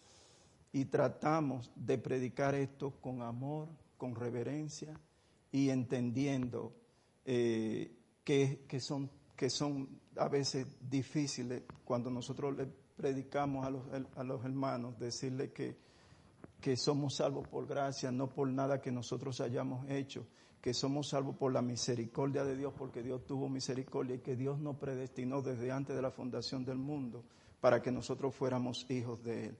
[0.72, 5.00] y tratamos de predicar esto con amor, con reverencia
[5.52, 6.74] y entendiendo
[7.26, 7.92] eh,
[8.24, 13.84] que, son, que son a veces difíciles cuando nosotros le predicamos a los,
[14.16, 15.78] a los hermanos, decirle que,
[16.60, 20.26] que somos salvos por gracia, no por nada que nosotros hayamos hecho
[20.62, 24.60] que somos salvos por la misericordia de Dios, porque Dios tuvo misericordia y que Dios
[24.60, 27.24] nos predestinó desde antes de la fundación del mundo
[27.62, 29.58] para que nosotros fuéramos hijos de Él.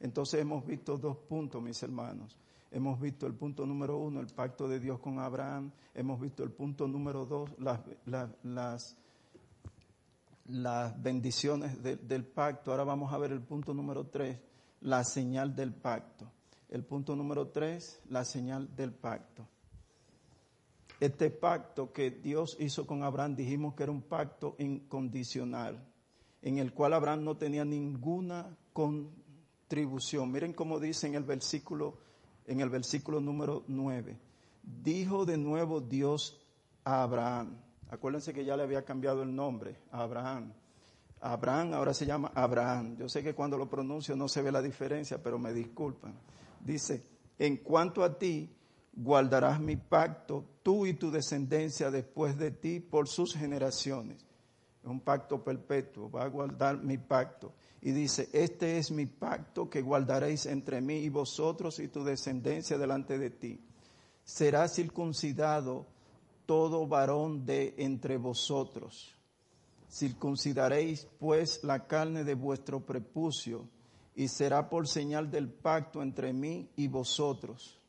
[0.00, 2.36] Entonces hemos visto dos puntos, mis hermanos.
[2.72, 5.70] Hemos visto el punto número uno, el pacto de Dios con Abraham.
[5.94, 7.50] Hemos visto el punto número dos,
[8.46, 8.96] las,
[11.02, 12.70] bendiciones del pacto.
[12.70, 14.38] Ahora vamos a ver el punto número tres,
[14.80, 16.30] la señal del pacto.
[16.68, 19.46] El punto número tres, la señal del pacto
[21.02, 25.84] este pacto que Dios hizo con Abraham, dijimos que era un pacto incondicional,
[26.40, 30.30] en el cual Abraham no tenía ninguna contribución.
[30.30, 31.98] Miren cómo dice en el versículo,
[32.46, 34.18] en el versículo número 9.
[34.62, 36.40] Dijo de nuevo Dios
[36.84, 37.56] a Abraham.
[37.90, 40.52] Acuérdense que ya le había cambiado el nombre a Abraham.
[41.20, 42.96] Abraham ahora se llama Abraham.
[42.96, 46.14] Yo sé que cuando lo pronuncio no se ve la diferencia, pero me disculpan.
[46.60, 47.04] Dice,
[47.38, 48.50] en cuanto a ti,
[48.92, 54.24] guardarás mi pacto, tú y tu descendencia después de ti por sus generaciones.
[54.82, 57.52] Es un pacto perpetuo, va a guardar mi pacto.
[57.80, 62.78] Y dice, este es mi pacto que guardaréis entre mí y vosotros y tu descendencia
[62.78, 63.60] delante de ti.
[64.24, 65.86] Será circuncidado
[66.46, 69.14] todo varón de entre vosotros.
[69.90, 73.68] Circuncidaréis pues la carne de vuestro prepucio
[74.14, 77.82] y será por señal del pacto entre mí y vosotros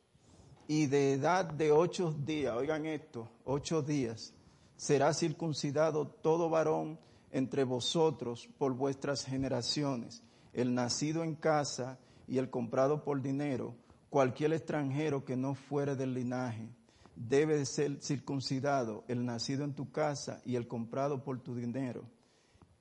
[0.66, 4.32] y de edad de ocho días, oigan esto, ocho días,
[4.76, 6.98] será circuncidado todo varón
[7.30, 10.22] entre vosotros por vuestras generaciones,
[10.52, 13.74] el nacido en casa y el comprado por dinero,
[14.08, 16.68] cualquier extranjero que no fuere del linaje,
[17.16, 22.04] debe de ser circuncidado, el nacido en tu casa y el comprado por tu dinero.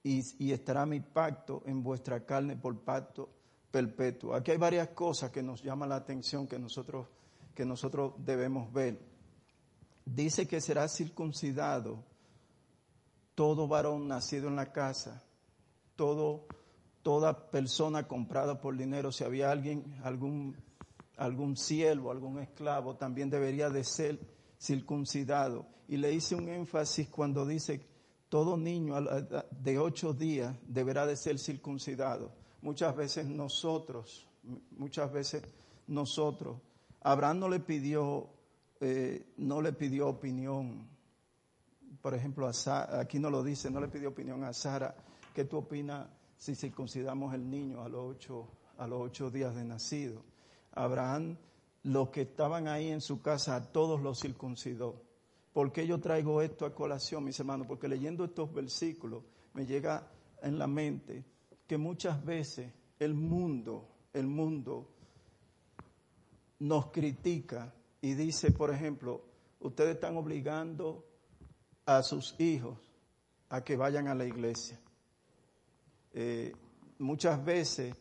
[0.04, 3.30] Y, y estará mi pacto en vuestra carne por pacto
[3.72, 4.36] perpetuo.
[4.36, 7.08] Aquí hay varias cosas que nos llaman la atención que nosotros
[7.54, 9.00] que nosotros debemos ver.
[10.06, 12.04] Dice que será circuncidado
[13.36, 15.24] todo varón nacido en la casa,
[15.96, 16.46] todo,
[17.02, 19.12] toda persona comprada por dinero.
[19.12, 20.56] Si había alguien, algún,
[21.18, 24.20] algún siervo, algún esclavo, también debería de ser
[24.60, 25.66] circuncidado.
[25.88, 27.86] Y le hice un énfasis cuando dice
[28.30, 28.96] todo niño
[29.52, 32.32] de ocho días deberá de ser circuncidado.
[32.62, 34.28] Muchas veces nosotros,
[34.78, 35.44] muchas veces
[35.88, 36.58] nosotros
[37.04, 38.30] Abraham no le pidió
[38.86, 40.90] eh, no le pidió opinión.
[42.02, 42.52] Por ejemplo,
[42.92, 44.94] aquí no lo dice, no le pidió opinión a Sara.
[45.34, 46.06] ¿Qué tú opinas
[46.36, 50.22] si circuncidamos el niño a los ocho, a los ocho días de nacido?
[50.74, 51.38] Abraham,
[51.84, 55.02] los que estaban ahí en su casa, a todos los circuncidó.
[55.54, 57.68] ¿Por qué yo traigo esto a colación, mis hermanos?
[57.68, 59.24] Porque leyendo estos versículos
[59.54, 60.12] me llega
[60.42, 61.24] en la mente
[61.68, 64.90] que muchas veces el mundo, el mundo
[66.60, 67.74] nos critica
[68.04, 69.24] y dice, por ejemplo,
[69.62, 71.06] ustedes están obligando
[71.86, 72.78] a sus hijos
[73.48, 74.78] a que vayan a la iglesia.
[76.12, 76.52] Eh,
[77.00, 77.96] muchas veces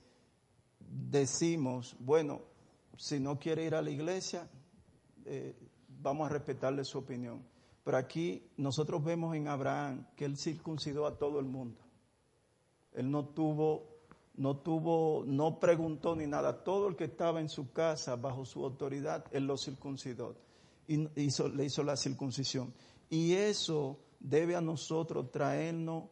[0.81, 2.43] decimos, bueno,
[2.99, 4.51] si no quiere ir a la iglesia,
[5.25, 5.55] eh,
[6.01, 7.41] vamos a respetarle su opinión.
[7.85, 11.81] Pero aquí nosotros vemos en Abraham que él circuncidó a todo el mundo.
[12.93, 13.92] Él no tuvo,
[14.35, 16.63] no tuvo, no preguntó ni nada.
[16.65, 20.37] Todo el que estaba en su casa bajo su autoridad, él lo circuncidó
[20.87, 22.73] y le hizo la circuncisión.
[23.11, 26.05] Y eso debe a nosotros traernos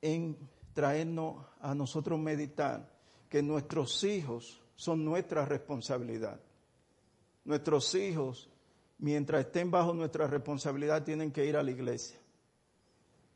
[0.00, 0.36] en
[0.72, 2.88] traernos a nosotros meditar
[3.28, 6.40] que nuestros hijos son nuestra responsabilidad.
[7.44, 8.48] Nuestros hijos,
[8.98, 12.19] mientras estén bajo nuestra responsabilidad, tienen que ir a la iglesia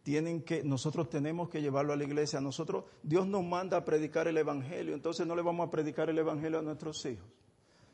[0.05, 2.39] tienen que, nosotros tenemos que llevarlo a la iglesia.
[2.39, 6.19] Nosotros, Dios nos manda a predicar el Evangelio, entonces no le vamos a predicar el
[6.19, 7.27] Evangelio a nuestros hijos.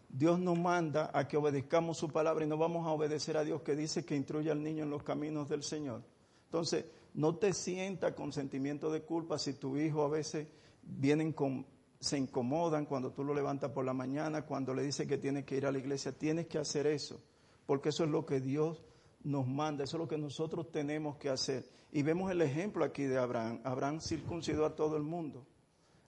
[0.08, 3.62] Dios nos manda a que obedezcamos su palabra y no vamos a obedecer a Dios
[3.62, 6.02] que dice que instruye al niño en los caminos del Señor.
[6.46, 6.84] Entonces,
[7.14, 10.48] no te sientas con sentimiento de culpa si tu hijo a veces
[10.82, 11.64] vienen con,
[12.00, 15.56] se incomodan cuando tú lo levantas por la mañana, cuando le dice que tiene que
[15.56, 16.10] ir a la iglesia.
[16.10, 17.20] Tienes que hacer eso,
[17.64, 18.82] porque eso es lo que Dios
[19.22, 21.68] nos manda, eso es lo que nosotros tenemos que hacer.
[21.92, 23.60] Y vemos el ejemplo aquí de Abraham.
[23.64, 25.46] Abraham circuncidó a todo el mundo.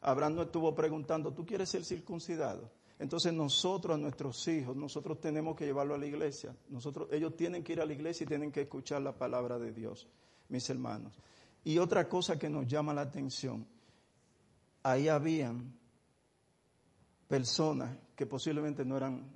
[0.00, 2.70] Abraham no estuvo preguntando, ¿tú quieres ser circuncidado?
[2.98, 6.54] Entonces nosotros, a nuestros hijos, nosotros tenemos que llevarlo a la iglesia.
[6.68, 9.72] Nosotros, ellos tienen que ir a la iglesia y tienen que escuchar la palabra de
[9.72, 10.08] Dios,
[10.48, 11.18] mis hermanos.
[11.64, 13.66] Y otra cosa que nos llama la atención,
[14.82, 15.76] ahí habían
[17.28, 19.32] personas que posiblemente no eran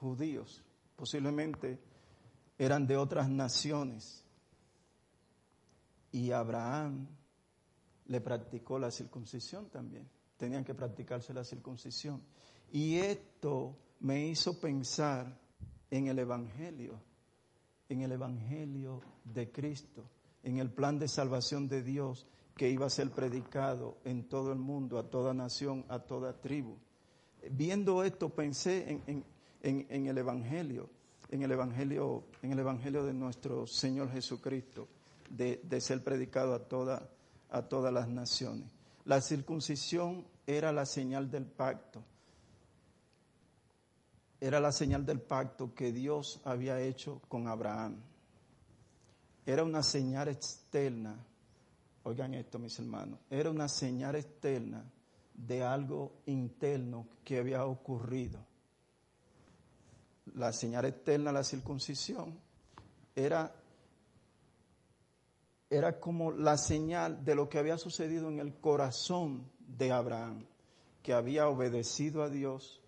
[0.00, 0.62] judíos,
[0.94, 1.78] posiblemente
[2.58, 4.24] eran de otras naciones.
[6.12, 7.08] Y Abraham
[8.06, 10.08] le practicó la circuncisión también.
[10.36, 12.22] Tenían que practicarse la circuncisión.
[12.72, 15.38] Y esto me hizo pensar
[15.90, 17.00] en el Evangelio,
[17.88, 20.04] en el Evangelio de Cristo,
[20.42, 22.26] en el plan de salvación de Dios
[22.56, 26.76] que iba a ser predicado en todo el mundo, a toda nación, a toda tribu.
[27.50, 29.24] Viendo esto pensé en,
[29.62, 30.88] en el Evangelio
[31.28, 34.88] en el Evangelio, en el Evangelio de nuestro Señor Jesucristo,
[35.30, 37.08] de, ser predicado a, toda,
[37.50, 38.68] a todas las naciones.
[39.04, 42.02] La circuncisión era la señal del pacto.
[44.40, 47.96] Era la señal del pacto que Dios había hecho con Abraham.
[49.44, 51.16] Era una señal externa,
[52.02, 54.84] oigan esto mis hermanos, era una señal externa
[55.34, 58.45] de algo interno que había ocurrido
[60.34, 62.38] la señal externa, la circuncisión,
[63.14, 63.54] era,
[65.70, 70.46] era como la señal de lo que había sucedido en el corazón de Abraham,
[71.02, 72.80] que había obedecido a Dios,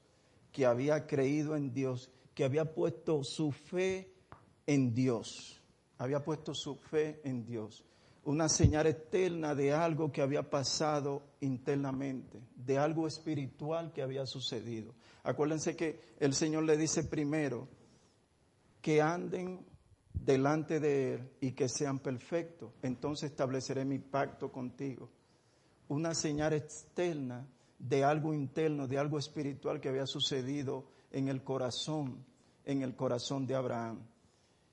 [0.52, 4.12] que había creído en Dios, que había puesto su fe
[4.66, 5.60] en Dios,
[5.98, 7.84] había puesto su fe en Dios
[8.28, 14.92] una señal externa de algo que había pasado internamente, de algo espiritual que había sucedido.
[15.28, 17.68] Acuérdense que el Señor le dice primero
[18.80, 19.62] que anden
[20.14, 22.72] delante de Él y que sean perfectos.
[22.80, 25.10] Entonces estableceré mi pacto contigo.
[25.88, 27.46] Una señal externa
[27.78, 32.24] de algo interno, de algo espiritual que había sucedido en el corazón,
[32.64, 34.00] en el corazón de Abraham.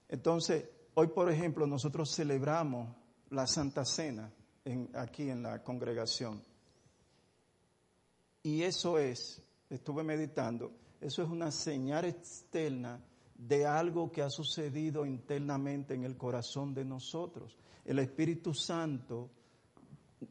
[0.08, 2.96] Entonces, hoy por ejemplo nosotros celebramos
[3.30, 4.32] la Santa Cena
[4.94, 6.42] aquí en la congregación.
[8.42, 13.04] Y eso es, estuve meditando, eso es una señal externa
[13.36, 17.58] de algo que ha sucedido internamente en el corazón de nosotros.
[17.84, 19.30] El Espíritu Santo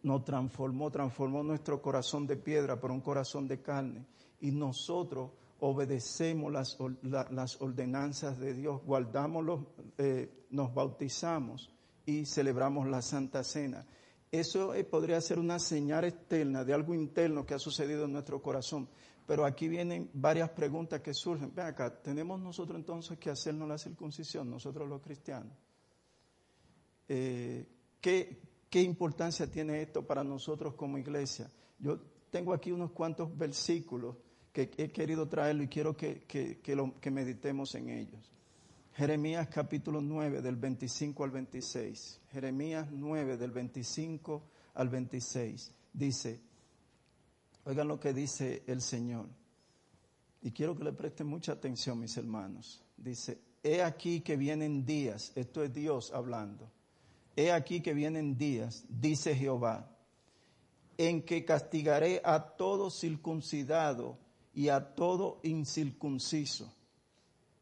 [0.02, 4.06] nos transformó, transformó nuestro corazón de piedra por un corazón de carne.
[4.40, 5.30] Y nosotros
[5.60, 9.60] obedecemos las, ordenanzas de Dios, guardamos los,
[9.98, 11.70] eh, nos bautizamos
[12.06, 13.86] y celebramos la Santa Cena.
[14.30, 18.42] Eso eh, podría ser una señal externa de algo interno que ha sucedido en nuestro
[18.42, 18.88] corazón.
[19.26, 21.54] Pero aquí vienen varias preguntas que surgen.
[21.54, 25.52] Ven acá, ¿tenemos nosotros entonces que hacernos la circuncisión, nosotros los cristianos?
[27.08, 27.66] Eh,
[28.00, 31.50] ¿qué, ¿Qué importancia tiene esto para nosotros como iglesia?
[31.78, 31.98] Yo
[32.30, 34.16] tengo aquí unos cuantos versículos
[34.52, 38.30] que he querido traerlo y quiero que, que, que, lo, que meditemos en ellos.
[38.94, 42.20] Jeremías capítulo 9 del 25 al 26.
[42.30, 44.42] Jeremías 9 del 25
[44.74, 45.72] al 26.
[45.92, 46.40] Dice,
[47.64, 49.26] oigan lo que dice el Señor.
[50.42, 52.82] Y quiero que le presten mucha atención, mis hermanos.
[52.96, 56.70] Dice, he aquí que vienen días, esto es Dios hablando,
[57.34, 59.90] he aquí que vienen días, dice Jehová,
[60.98, 64.18] en que castigaré a todo circuncidado
[64.54, 66.72] y a todo incircunciso.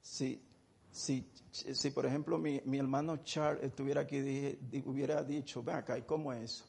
[0.02, 0.42] Si,
[0.90, 4.18] si, si por ejemplo mi, mi hermano Charles estuviera aquí,
[4.84, 6.64] hubiera dicho, ven acá, ¿y cómo es eso?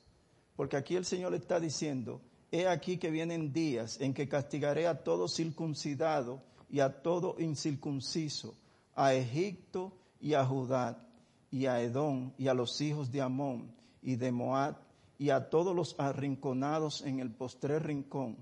[0.56, 2.22] Porque aquí el Señor está diciendo,
[2.54, 6.39] he aquí que vienen días en que castigaré a todo circuncidado
[6.70, 8.54] y a todo incircunciso,
[8.93, 9.91] a Egipto
[10.22, 11.04] y a Judá,
[11.49, 13.74] y a Edom y a los hijos de Amón
[14.04, 14.76] y de Moab,
[15.18, 18.38] y a todos los arrinconados en el postrer rincón,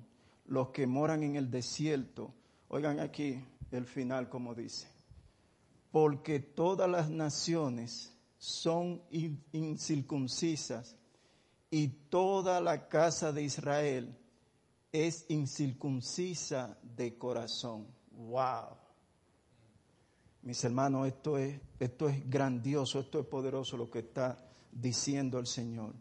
[0.45, 2.33] los que moran en el desierto.
[2.67, 3.41] Oigan aquí
[3.71, 4.89] el final como dice,
[5.89, 9.01] porque todas las naciones son
[9.53, 10.97] incircuncisas
[11.71, 14.13] y toda la casa de Israel
[14.91, 17.87] es incircuncisa de corazón.
[18.11, 18.75] Wow.
[20.41, 24.37] Mis hermanos, esto es, esto es grandioso, esto es poderoso lo que está
[24.69, 25.93] diciendo el Señor.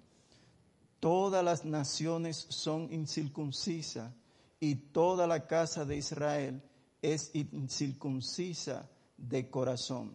[0.99, 4.13] Todas las naciones son incircuncisas
[4.59, 6.63] y toda la casa de Israel
[7.01, 10.15] es incircuncisa de corazón.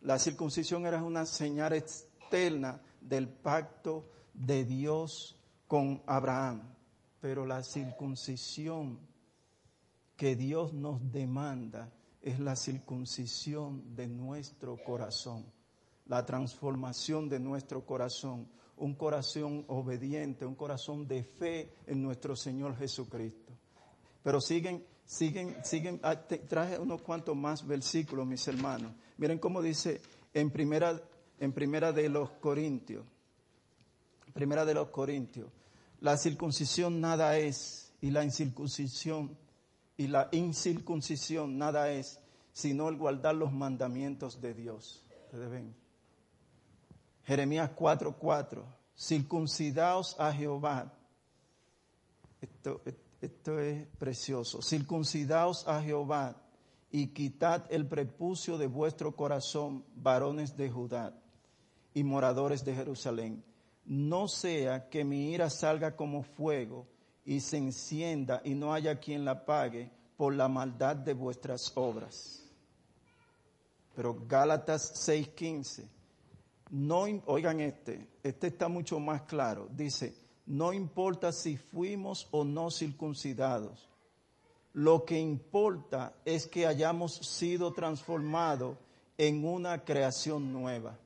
[0.00, 6.62] La circuncisión era una señal externa del pacto de Dios con Abraham,
[7.20, 8.98] pero la circuncisión
[10.16, 15.44] que Dios nos demanda es la circuncisión de nuestro corazón,
[16.06, 22.76] la transformación de nuestro corazón, un corazón obediente, un corazón de fe en nuestro Señor
[22.76, 23.52] Jesucristo.
[24.22, 28.92] Pero siguen, siguen, siguen, ah, traje unos cuantos más versículos, mis hermanos.
[29.18, 30.00] Miren cómo dice
[30.32, 31.00] en primera,
[31.38, 33.04] en primera de los Corintios,
[34.34, 35.48] Primera de los Corintios.
[36.00, 39.38] La circuncisión nada es y la incircuncisión
[39.96, 42.18] y la incircuncisión nada es
[42.52, 45.06] sino el guardar los mandamientos de Dios.
[45.26, 45.74] Ustedes ven.
[47.24, 48.64] Jeremías 4:4.
[48.98, 50.92] Circuncidaos a Jehová.
[52.40, 52.82] Esto,
[53.20, 54.62] esto es precioso.
[54.62, 56.42] Circuncidaos a Jehová
[56.90, 61.14] y quitad el prepucio de vuestro corazón, varones de Judá
[61.94, 63.44] y moradores de Jerusalén
[63.86, 66.86] no sea que mi ira salga como fuego
[67.24, 72.42] y se encienda y no haya quien la pague por la maldad de vuestras obras.
[73.94, 75.88] Pero Gálatas 6:15,
[76.70, 80.14] no, oigan este, este está mucho más claro, dice,
[80.46, 83.88] no importa si fuimos o no circuncidados,
[84.72, 88.76] lo que importa es que hayamos sido transformados
[89.16, 90.98] en una creación nueva.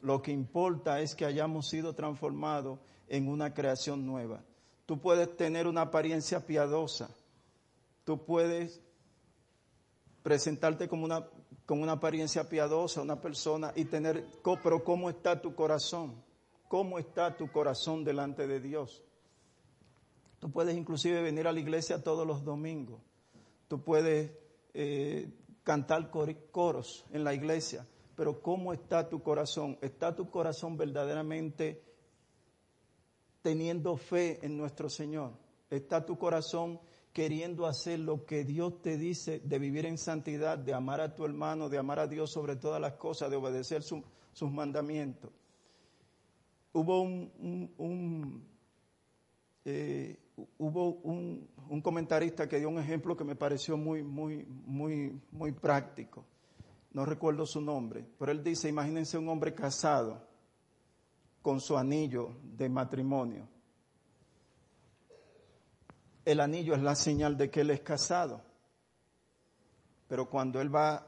[0.00, 2.78] Lo que importa es que hayamos sido transformados
[3.08, 4.42] en una creación nueva.
[4.86, 7.10] Tú puedes tener una apariencia piadosa.
[8.04, 8.80] Tú puedes
[10.22, 11.28] presentarte como una,
[11.66, 14.24] con una apariencia piadosa, una persona, y tener,
[14.62, 16.14] pero ¿cómo está tu corazón?
[16.68, 19.02] ¿Cómo está tu corazón delante de Dios?
[20.38, 23.00] Tú puedes inclusive venir a la iglesia todos los domingos.
[23.66, 24.30] Tú puedes
[24.74, 25.28] eh,
[25.64, 27.86] cantar coros en la iglesia
[28.18, 29.78] pero ¿cómo está tu corazón?
[29.80, 31.80] ¿Está tu corazón verdaderamente
[33.42, 35.34] teniendo fe en nuestro Señor?
[35.70, 36.80] ¿Está tu corazón
[37.12, 41.24] queriendo hacer lo que Dios te dice de vivir en santidad, de amar a tu
[41.24, 45.30] hermano, de amar a Dios sobre todas las cosas, de obedecer sus mandamientos?
[46.72, 48.42] Hubo un,
[49.64, 50.18] eh,
[50.58, 55.52] hubo un, un, comentarista que dio un ejemplo que me pareció muy, muy, muy, muy
[55.52, 56.24] práctico
[56.98, 60.20] no recuerdo su nombre, pero él dice, imagínense un hombre casado
[61.42, 63.46] con su anillo de matrimonio.
[66.24, 68.42] El anillo es la señal de que él es casado,
[70.08, 71.06] pero cuando él va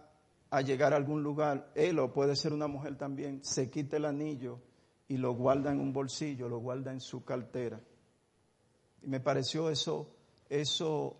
[0.48, 4.04] a llegar a algún lugar, él o puede ser una mujer también, se quita el
[4.04, 4.60] anillo
[5.08, 7.80] y lo guarda en un bolsillo, lo guarda en su cartera.
[9.02, 10.08] Y me pareció eso,
[10.48, 11.16] eso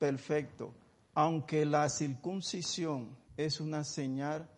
[0.00, 0.74] perfecto.
[1.14, 4.48] Aunque la circuncisión es una señal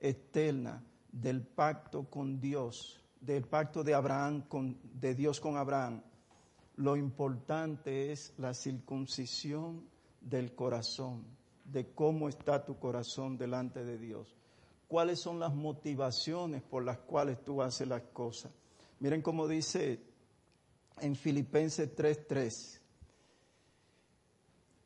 [0.00, 6.02] externa del pacto con Dios, del pacto de Abraham con, de Dios con Abraham.
[6.76, 9.88] Lo importante es la circuncisión
[10.20, 11.24] del corazón,
[11.64, 14.34] de cómo está tu corazón delante de Dios.
[14.88, 18.52] ¿Cuáles son las motivaciones por las cuales tú haces las cosas?
[18.98, 20.02] Miren cómo dice
[21.00, 22.80] en Filipenses 3:3.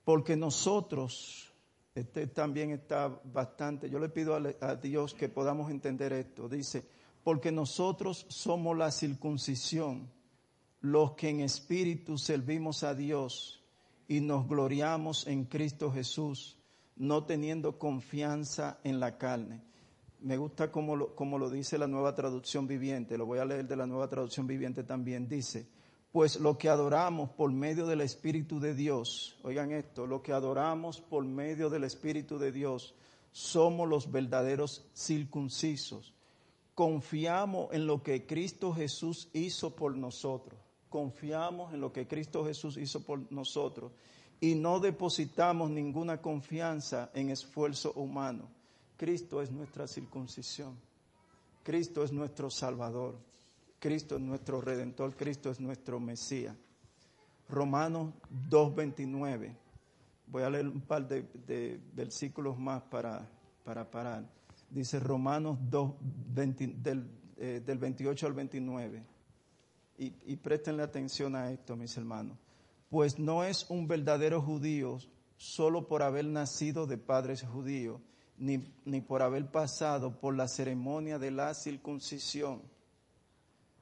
[0.05, 1.53] Porque nosotros
[1.97, 6.47] este también está bastante, yo le pido a, Dios que podamos entender esto.
[6.47, 6.85] Dice,
[7.25, 10.11] porque nosotros somos la circuncisión,
[10.83, 13.65] los que en espíritu servimos a Dios
[14.09, 16.59] y nos gloriamos en Cristo Jesús,
[16.97, 19.63] no teniendo confianza en la carne.
[20.21, 23.67] Me gusta como lo, como lo dice la nueva traducción viviente, lo voy a leer
[23.67, 25.67] de la nueva traducción viviente también, dice,
[26.13, 31.01] pues lo que adoramos por medio del Espíritu de Dios, oigan esto, lo que adoramos
[31.01, 32.95] por medio del Espíritu de Dios,
[33.33, 36.15] somos los verdaderos circuncisos.
[36.75, 40.59] Confiamos en lo que Cristo Jesús hizo por nosotros.
[40.89, 43.93] Confiamos en lo que Cristo Jesús hizo por nosotros.
[44.41, 48.49] Y no depositamos ninguna confianza en esfuerzo humano.
[48.97, 50.79] Cristo es nuestra circuncisión.
[51.63, 53.17] Cristo es nuestro Salvador.
[53.87, 56.57] Cristo es nuestro redentor, Cristo es nuestro Mesías.
[57.49, 58.15] Romanos
[58.51, 59.55] 2.29.
[60.27, 63.31] Voy a leer un par de, versículos más para,
[63.63, 64.29] para parar.
[64.69, 65.93] Dice Romanos 2,
[66.35, 69.05] del, eh, del 28 al 29.
[69.99, 72.37] Y, y préstenle atención a esto, mis hermanos.
[72.91, 74.99] Pues no es un verdadero judío
[75.37, 78.01] solo por haber nacido de padres judíos,
[78.37, 82.75] ni, ni por haber pasado por la ceremonia de la circuncisión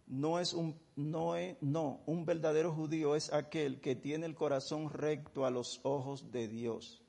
[0.06, 4.90] no es un, no es, no, un verdadero judío es aquel que tiene el corazón
[4.90, 7.02] recto a los ojos de Dios.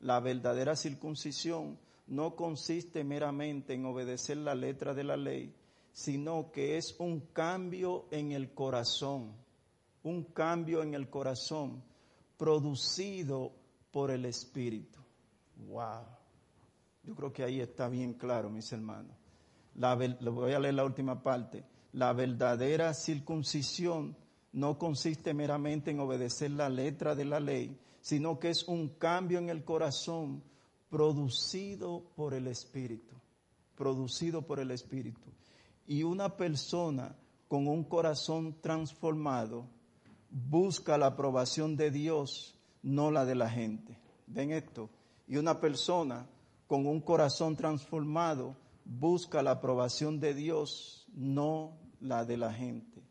[0.00, 5.54] La verdadera circuncisión no consiste meramente en obedecer la letra de la ley,
[5.92, 9.32] sino que es un cambio en el corazón,
[10.02, 11.82] un cambio en el corazón
[12.36, 13.52] producido
[13.92, 14.98] por el Espíritu.
[15.68, 16.04] Wow.
[17.04, 19.16] Yo creo que ahí está bien claro, mis hermanos.
[19.74, 21.64] Voy a leer la última parte
[21.94, 24.16] la verdadera circuncisión
[24.52, 29.38] no consiste meramente en obedecer la letra de la ley, sino que es un cambio
[29.38, 30.42] en el corazón
[30.90, 33.14] producido por el Espíritu,
[33.76, 35.30] producido por el Espíritu.
[35.86, 37.16] Y una persona
[37.46, 39.68] con un corazón transformado
[40.30, 43.96] busca la aprobación de Dios, no la de la gente.
[44.26, 44.90] ¿Ven esto?
[45.28, 46.26] Y una persona
[46.66, 53.02] con un corazón transformado busca la aprobación de Dios, no la de la gente.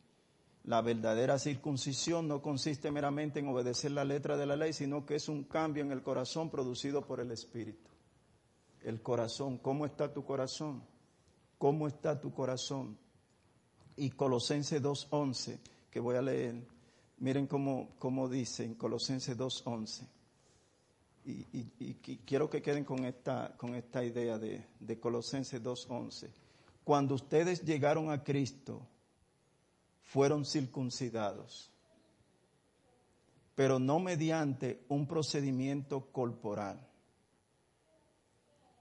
[0.63, 5.15] La verdadera circuncisión no consiste meramente en obedecer la letra de la ley, sino que
[5.15, 7.89] es un cambio en el corazón producido por el Espíritu.
[8.81, 10.83] El corazón, ¿cómo está tu corazón?
[11.57, 12.97] ¿Cómo está tu corazón?
[13.97, 15.59] Y Colosenses 2.11,
[15.89, 16.65] que voy a leer,
[17.17, 20.07] miren cómo, cómo dice en Colosenses 2.11.
[21.25, 26.29] Y, quiero que queden con esta, con esta idea de, de Colosenses 2.11
[26.83, 28.85] cuando ustedes llegaron a Cristo,
[30.01, 31.71] fueron circuncidados,
[33.55, 36.85] pero no mediante un procedimiento corporal.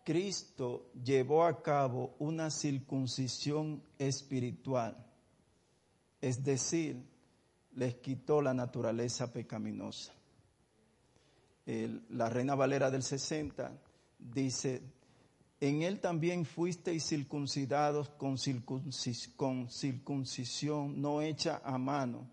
[0.05, 4.97] Cristo llevó a cabo una circuncisión espiritual,
[6.21, 7.01] es decir,
[7.75, 10.13] les quitó la naturaleza pecaminosa.
[11.65, 13.73] La Reina Valera del 60
[14.19, 14.83] dice,
[15.61, 18.37] en él también fuisteis circuncidados con,
[19.37, 22.29] con circuncisión no hecha a mano,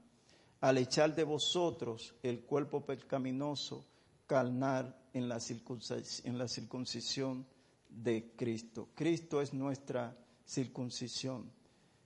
[0.61, 3.85] al echar de vosotros el cuerpo pecaminoso
[4.25, 5.39] carnal en la,
[6.23, 7.45] en la circuncisión
[7.87, 8.89] de Cristo.
[8.95, 11.51] Cristo es nuestra circuncisión.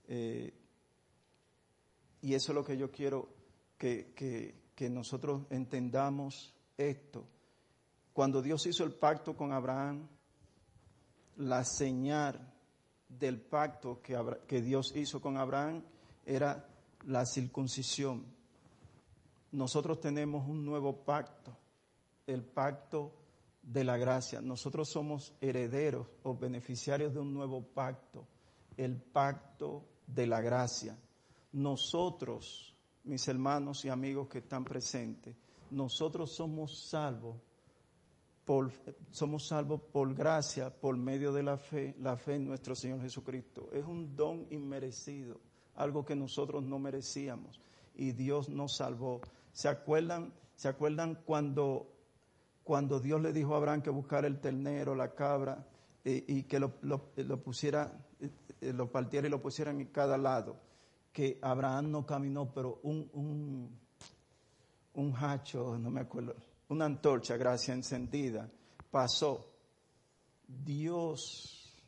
[0.08, 0.54] Eh,
[2.22, 3.30] y eso es lo que yo quiero
[3.78, 7.28] que nosotros entendamos esto.
[8.14, 10.08] Cuando Dios hizo el pacto con Abraham,
[11.38, 12.54] la señal
[13.08, 14.18] del pacto que,
[14.48, 15.84] que Dios hizo con Abraham
[16.26, 16.68] era
[17.06, 18.26] la circuncisión.
[19.52, 21.56] Nosotros tenemos un nuevo pacto,
[22.26, 23.14] el pacto
[23.62, 24.42] de la gracia.
[24.42, 28.28] Nosotros somos herederos o beneficiarios de un nuevo pacto,
[28.78, 30.98] el pacto de la gracia.
[31.54, 35.36] Nosotros, mis hermanos y amigos que están presentes,
[35.74, 37.38] nosotros somos salvos
[39.12, 43.70] somos salvos por gracia, por medio de la fe, la fe en nuestro Señor Jesucristo.
[43.72, 45.40] Es un don inmerecido,
[45.76, 47.60] algo que nosotros no merecíamos
[47.96, 49.22] y Dios nos salvó.
[49.54, 51.88] ¿Se acuerdan, ¿se acuerdan cuando,
[52.64, 55.66] cuando Dios le dijo a Abraham que buscara el ternero, la cabra
[56.04, 60.58] y que lo, lo, pusiera, eh, lo partiera y lo pusiera en cada lado?
[61.14, 63.80] Que Abraham no caminó, pero un, un,
[64.94, 66.36] un hacho, no me acuerdo,
[66.70, 68.50] una antorcha, gracia encendida,
[68.92, 69.50] pasó.
[70.48, 71.82] Dios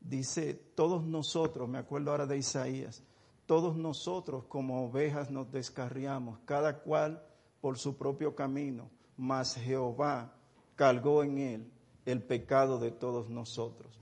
[0.00, 3.02] dice, todos nosotros, me acuerdo ahora de Isaías,
[3.46, 7.22] todos nosotros como ovejas nos descarriamos, cada cual
[7.60, 10.34] por su propio camino, mas Jehová
[10.76, 11.72] cargó en él
[12.04, 13.98] el pecado de todos nosotros.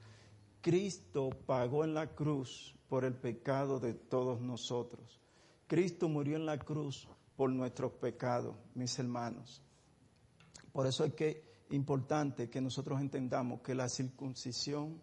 [0.60, 5.20] Cristo pagó en la cruz por el pecado de todos nosotros.
[5.66, 9.62] Cristo murió en la cruz por nuestros pecados, mis hermanos.
[10.72, 15.00] Por eso es que importante que nosotros entendamos que la circuncisión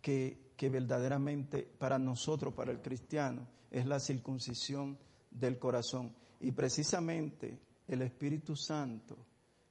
[0.00, 4.98] que, que verdaderamente para nosotros, para el cristiano, es la circuncisión
[5.30, 6.14] del corazón.
[6.40, 9.16] Y precisamente el Espíritu Santo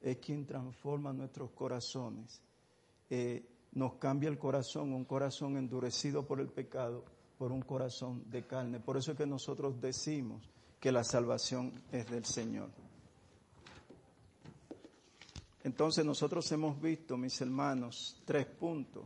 [0.02, 2.42] es quien transforma nuestros corazones.
[3.10, 7.04] Eh, nos cambia el corazón, un corazón endurecido por el pecado,
[7.38, 8.80] por un corazón de carne.
[8.80, 10.50] Por eso es que nosotros decimos
[10.86, 12.70] que la salvación es del Señor.
[15.64, 19.04] Entonces nosotros hemos visto, mis hermanos, tres puntos.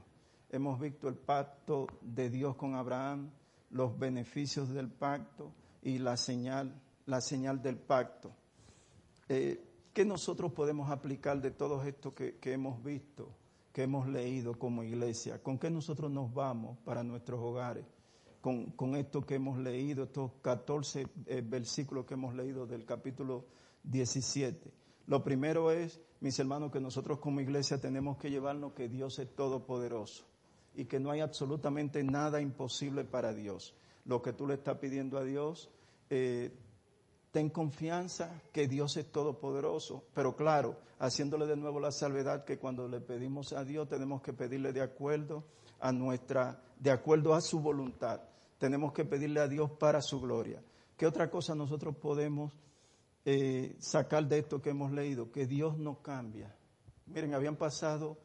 [0.50, 3.30] Hemos visto el pacto de Dios con Abraham,
[3.70, 8.34] los beneficios del pacto y la señal, la señal del pacto.
[9.30, 9.64] Eh,
[9.94, 13.30] ¿Qué nosotros podemos aplicar de todo esto que, hemos visto,
[13.72, 15.42] que hemos leído como iglesia?
[15.42, 17.86] ¿Con qué nosotros nos vamos para nuestros hogares?
[18.42, 23.46] Con, esto que hemos leído, estos 14 eh, versículos que hemos leído del capítulo
[23.84, 24.72] 17.
[25.08, 29.36] Lo primero es, mis hermanos, que nosotros como iglesia tenemos que llevarnos que Dios es
[29.36, 30.26] todopoderoso
[30.76, 33.76] y que no hay absolutamente nada imposible para Dios.
[34.06, 35.70] Lo que tú le estás pidiendo a Dios,
[36.10, 36.52] eh,
[37.32, 42.88] ten confianza que Dios es todopoderoso, pero claro, haciéndole de nuevo la salvedad que cuando
[42.88, 45.44] le pedimos a Dios tenemos que pedirle de acuerdo
[45.80, 48.22] a nuestra, de acuerdo a su voluntad.
[48.60, 50.62] Tenemos que pedirle a Dios para su gloria.
[50.96, 52.54] ¿Qué otra cosa nosotros podemos
[53.26, 55.32] eh, sacar de esto que hemos leído?
[55.32, 56.54] Que Dios no cambia.
[57.08, 58.20] Miren, habían pasado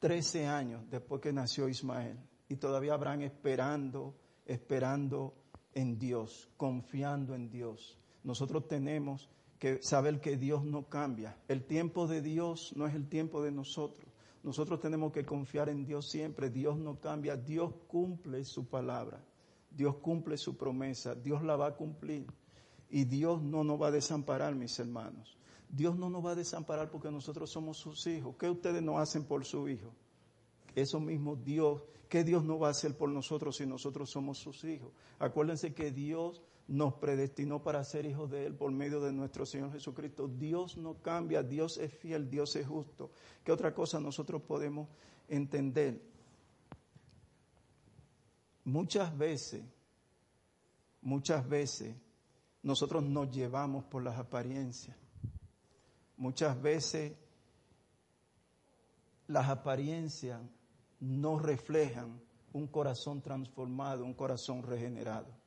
[0.00, 5.34] 13 años después que nació Ismael y todavía habrán esperando, esperando
[5.74, 7.98] en Dios, confiando en Dios.
[8.24, 11.36] Nosotros tenemos que saber que Dios no cambia.
[11.48, 14.11] El tiempo de Dios no es el tiempo de nosotros.
[14.42, 16.50] Nosotros tenemos que confiar en Dios siempre.
[16.50, 17.36] Dios no cambia.
[17.36, 19.24] Dios cumple su palabra.
[19.70, 21.14] Dios cumple su promesa.
[21.14, 22.26] Dios la va a cumplir.
[22.90, 25.38] Y Dios no nos va a desamparar, mis hermanos.
[25.68, 28.36] Dios no nos va a desamparar porque nosotros somos sus hijos.
[28.38, 29.90] ¿Qué ustedes no hacen por su hijo?
[30.74, 34.64] Eso mismo Dios, ¿qué Dios no va a hacer por nosotros si nosotros somos sus
[34.64, 34.92] hijos?
[35.18, 39.72] Acuérdense que Dios nos predestinó para ser hijos de Él por medio de nuestro Señor
[39.72, 40.28] Jesucristo.
[40.28, 43.10] Dios no cambia, Dios es fiel, Dios es justo.
[43.44, 44.88] ¿Qué otra cosa nosotros podemos
[45.28, 46.00] entender?
[48.64, 49.64] Muchas veces,
[51.00, 51.96] muchas veces
[52.62, 54.96] nosotros nos llevamos por las apariencias.
[56.16, 57.12] Muchas veces
[59.26, 60.40] las apariencias
[61.00, 62.20] no reflejan
[62.52, 65.41] un corazón transformado, un corazón regenerado.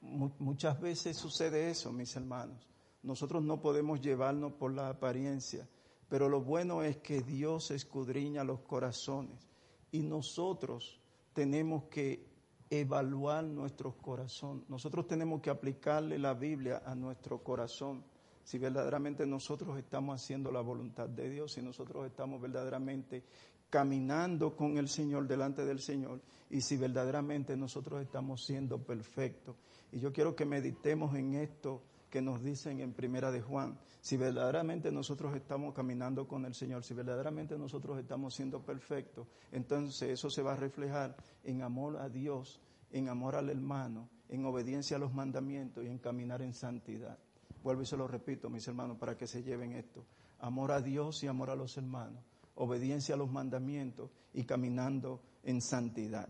[0.00, 2.68] Muchas veces sucede eso, mis hermanos.
[3.02, 5.68] Nosotros no podemos llevarnos por la apariencia,
[6.08, 9.48] pero lo bueno es que Dios escudriña los corazones
[9.90, 11.00] y nosotros
[11.32, 12.26] tenemos que
[12.70, 14.64] evaluar nuestro corazón.
[14.68, 18.04] Nosotros tenemos que aplicarle la Biblia a nuestro corazón
[18.48, 23.24] si verdaderamente nosotros estamos haciendo la voluntad de Dios, si nosotros estamos verdaderamente
[23.70, 29.56] caminando con el Señor delante del Señor y si verdaderamente nosotros estamos siendo perfectos.
[29.92, 33.78] Y yo quiero que meditemos en esto que nos dicen en Primera de Juan.
[34.00, 40.10] Si verdaderamente nosotros estamos caminando con el Señor, si verdaderamente nosotros estamos siendo perfectos, entonces
[40.10, 42.60] eso se va a reflejar en amor a Dios,
[42.90, 47.18] en amor al hermano, en obediencia a los mandamientos y en caminar en santidad.
[47.62, 50.06] Vuelvo y se lo repito, mis hermanos, para que se lleven esto.
[50.38, 52.22] Amor a Dios y amor a los hermanos.
[52.60, 56.28] Obediencia a los mandamientos y caminando en santidad.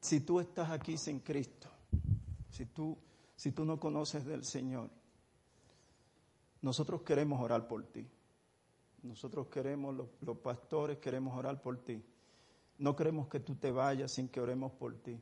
[0.00, 1.68] Si tú estás aquí sin Cristo,
[2.50, 2.96] si tú,
[3.36, 4.90] si tú no conoces del Señor,
[6.62, 8.06] nosotros queremos orar por ti.
[9.02, 12.02] Nosotros queremos, los, pastores queremos orar por ti.
[12.78, 15.20] No queremos que tú te vayas sin que oremos por ti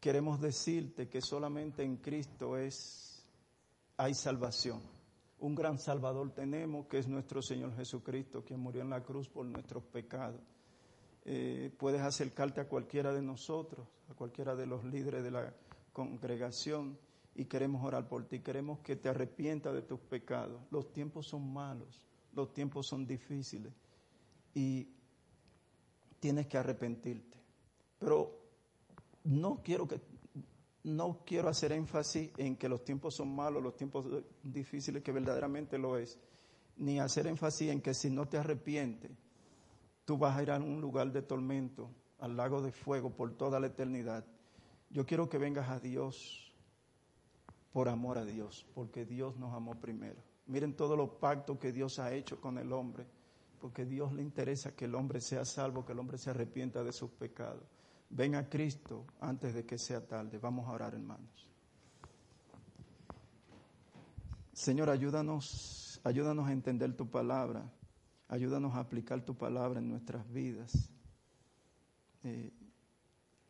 [0.00, 3.26] queremos decirte que solamente en Cristo es
[3.96, 4.80] hay salvación.
[5.40, 9.46] Un gran Salvador tenemos que es nuestro Señor Jesucristo, quien murió en la cruz por
[9.46, 10.40] nuestros pecados.
[11.24, 15.54] Eh, puedes acercarte a cualquiera de nosotros, a cualquiera de los líderes de la
[15.92, 16.98] congregación
[17.34, 18.40] y queremos orar por ti.
[18.40, 20.60] Queremos que te arrepientas de tus pecados.
[20.70, 23.72] Los tiempos son malos, los tiempos son difíciles
[24.54, 24.88] y
[26.18, 27.38] tienes que arrepentirte.
[27.98, 28.38] Pero
[29.24, 30.00] no quiero que
[30.88, 34.06] no quiero hacer énfasis en que los tiempos son malos, los tiempos
[34.42, 36.18] difíciles, que verdaderamente lo es,
[36.76, 39.10] ni hacer énfasis en que si no te arrepientes,
[40.04, 43.60] tú vas a ir a un lugar de tormento, al lago de fuego por toda
[43.60, 44.24] la eternidad.
[44.90, 46.52] Yo quiero que vengas a Dios
[47.72, 50.20] por amor a Dios, porque Dios nos amó primero.
[50.46, 53.06] Miren todos los pactos que Dios ha hecho con el hombre,
[53.60, 56.92] porque Dios le interesa que el hombre sea salvo, que el hombre se arrepienta de
[56.92, 57.64] sus pecados.
[58.10, 60.38] Ven a Cristo antes de que sea tarde.
[60.38, 61.48] Vamos a orar, hermanos.
[64.52, 67.70] Señor, ayúdanos, ayúdanos a entender tu palabra.
[68.28, 70.90] Ayúdanos a aplicar tu palabra en nuestras vidas.
[72.24, 72.52] Eh,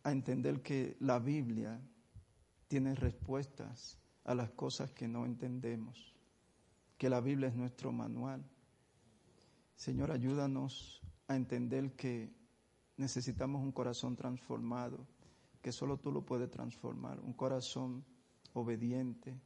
[0.05, 1.81] a entender que la Biblia
[2.69, 6.15] tiene respuestas a las cosas que no entendemos,
[6.99, 8.45] que la Biblia es nuestro manual.
[9.75, 12.38] Señor, ayúdanos a entender que
[12.99, 14.99] necesitamos un corazón transformado,
[15.63, 18.05] que solo tú lo puedes transformar, un corazón
[18.53, 19.41] obediente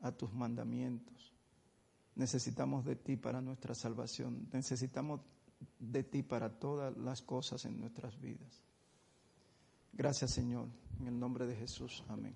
[0.00, 1.32] a tus mandamientos.
[2.14, 5.20] Necesitamos de ti para nuestra salvación, necesitamos
[5.78, 8.62] de ti para todas las cosas en nuestras vidas.
[9.92, 10.68] Gracias Señor,
[11.00, 12.34] en el nombre de Jesús, amén.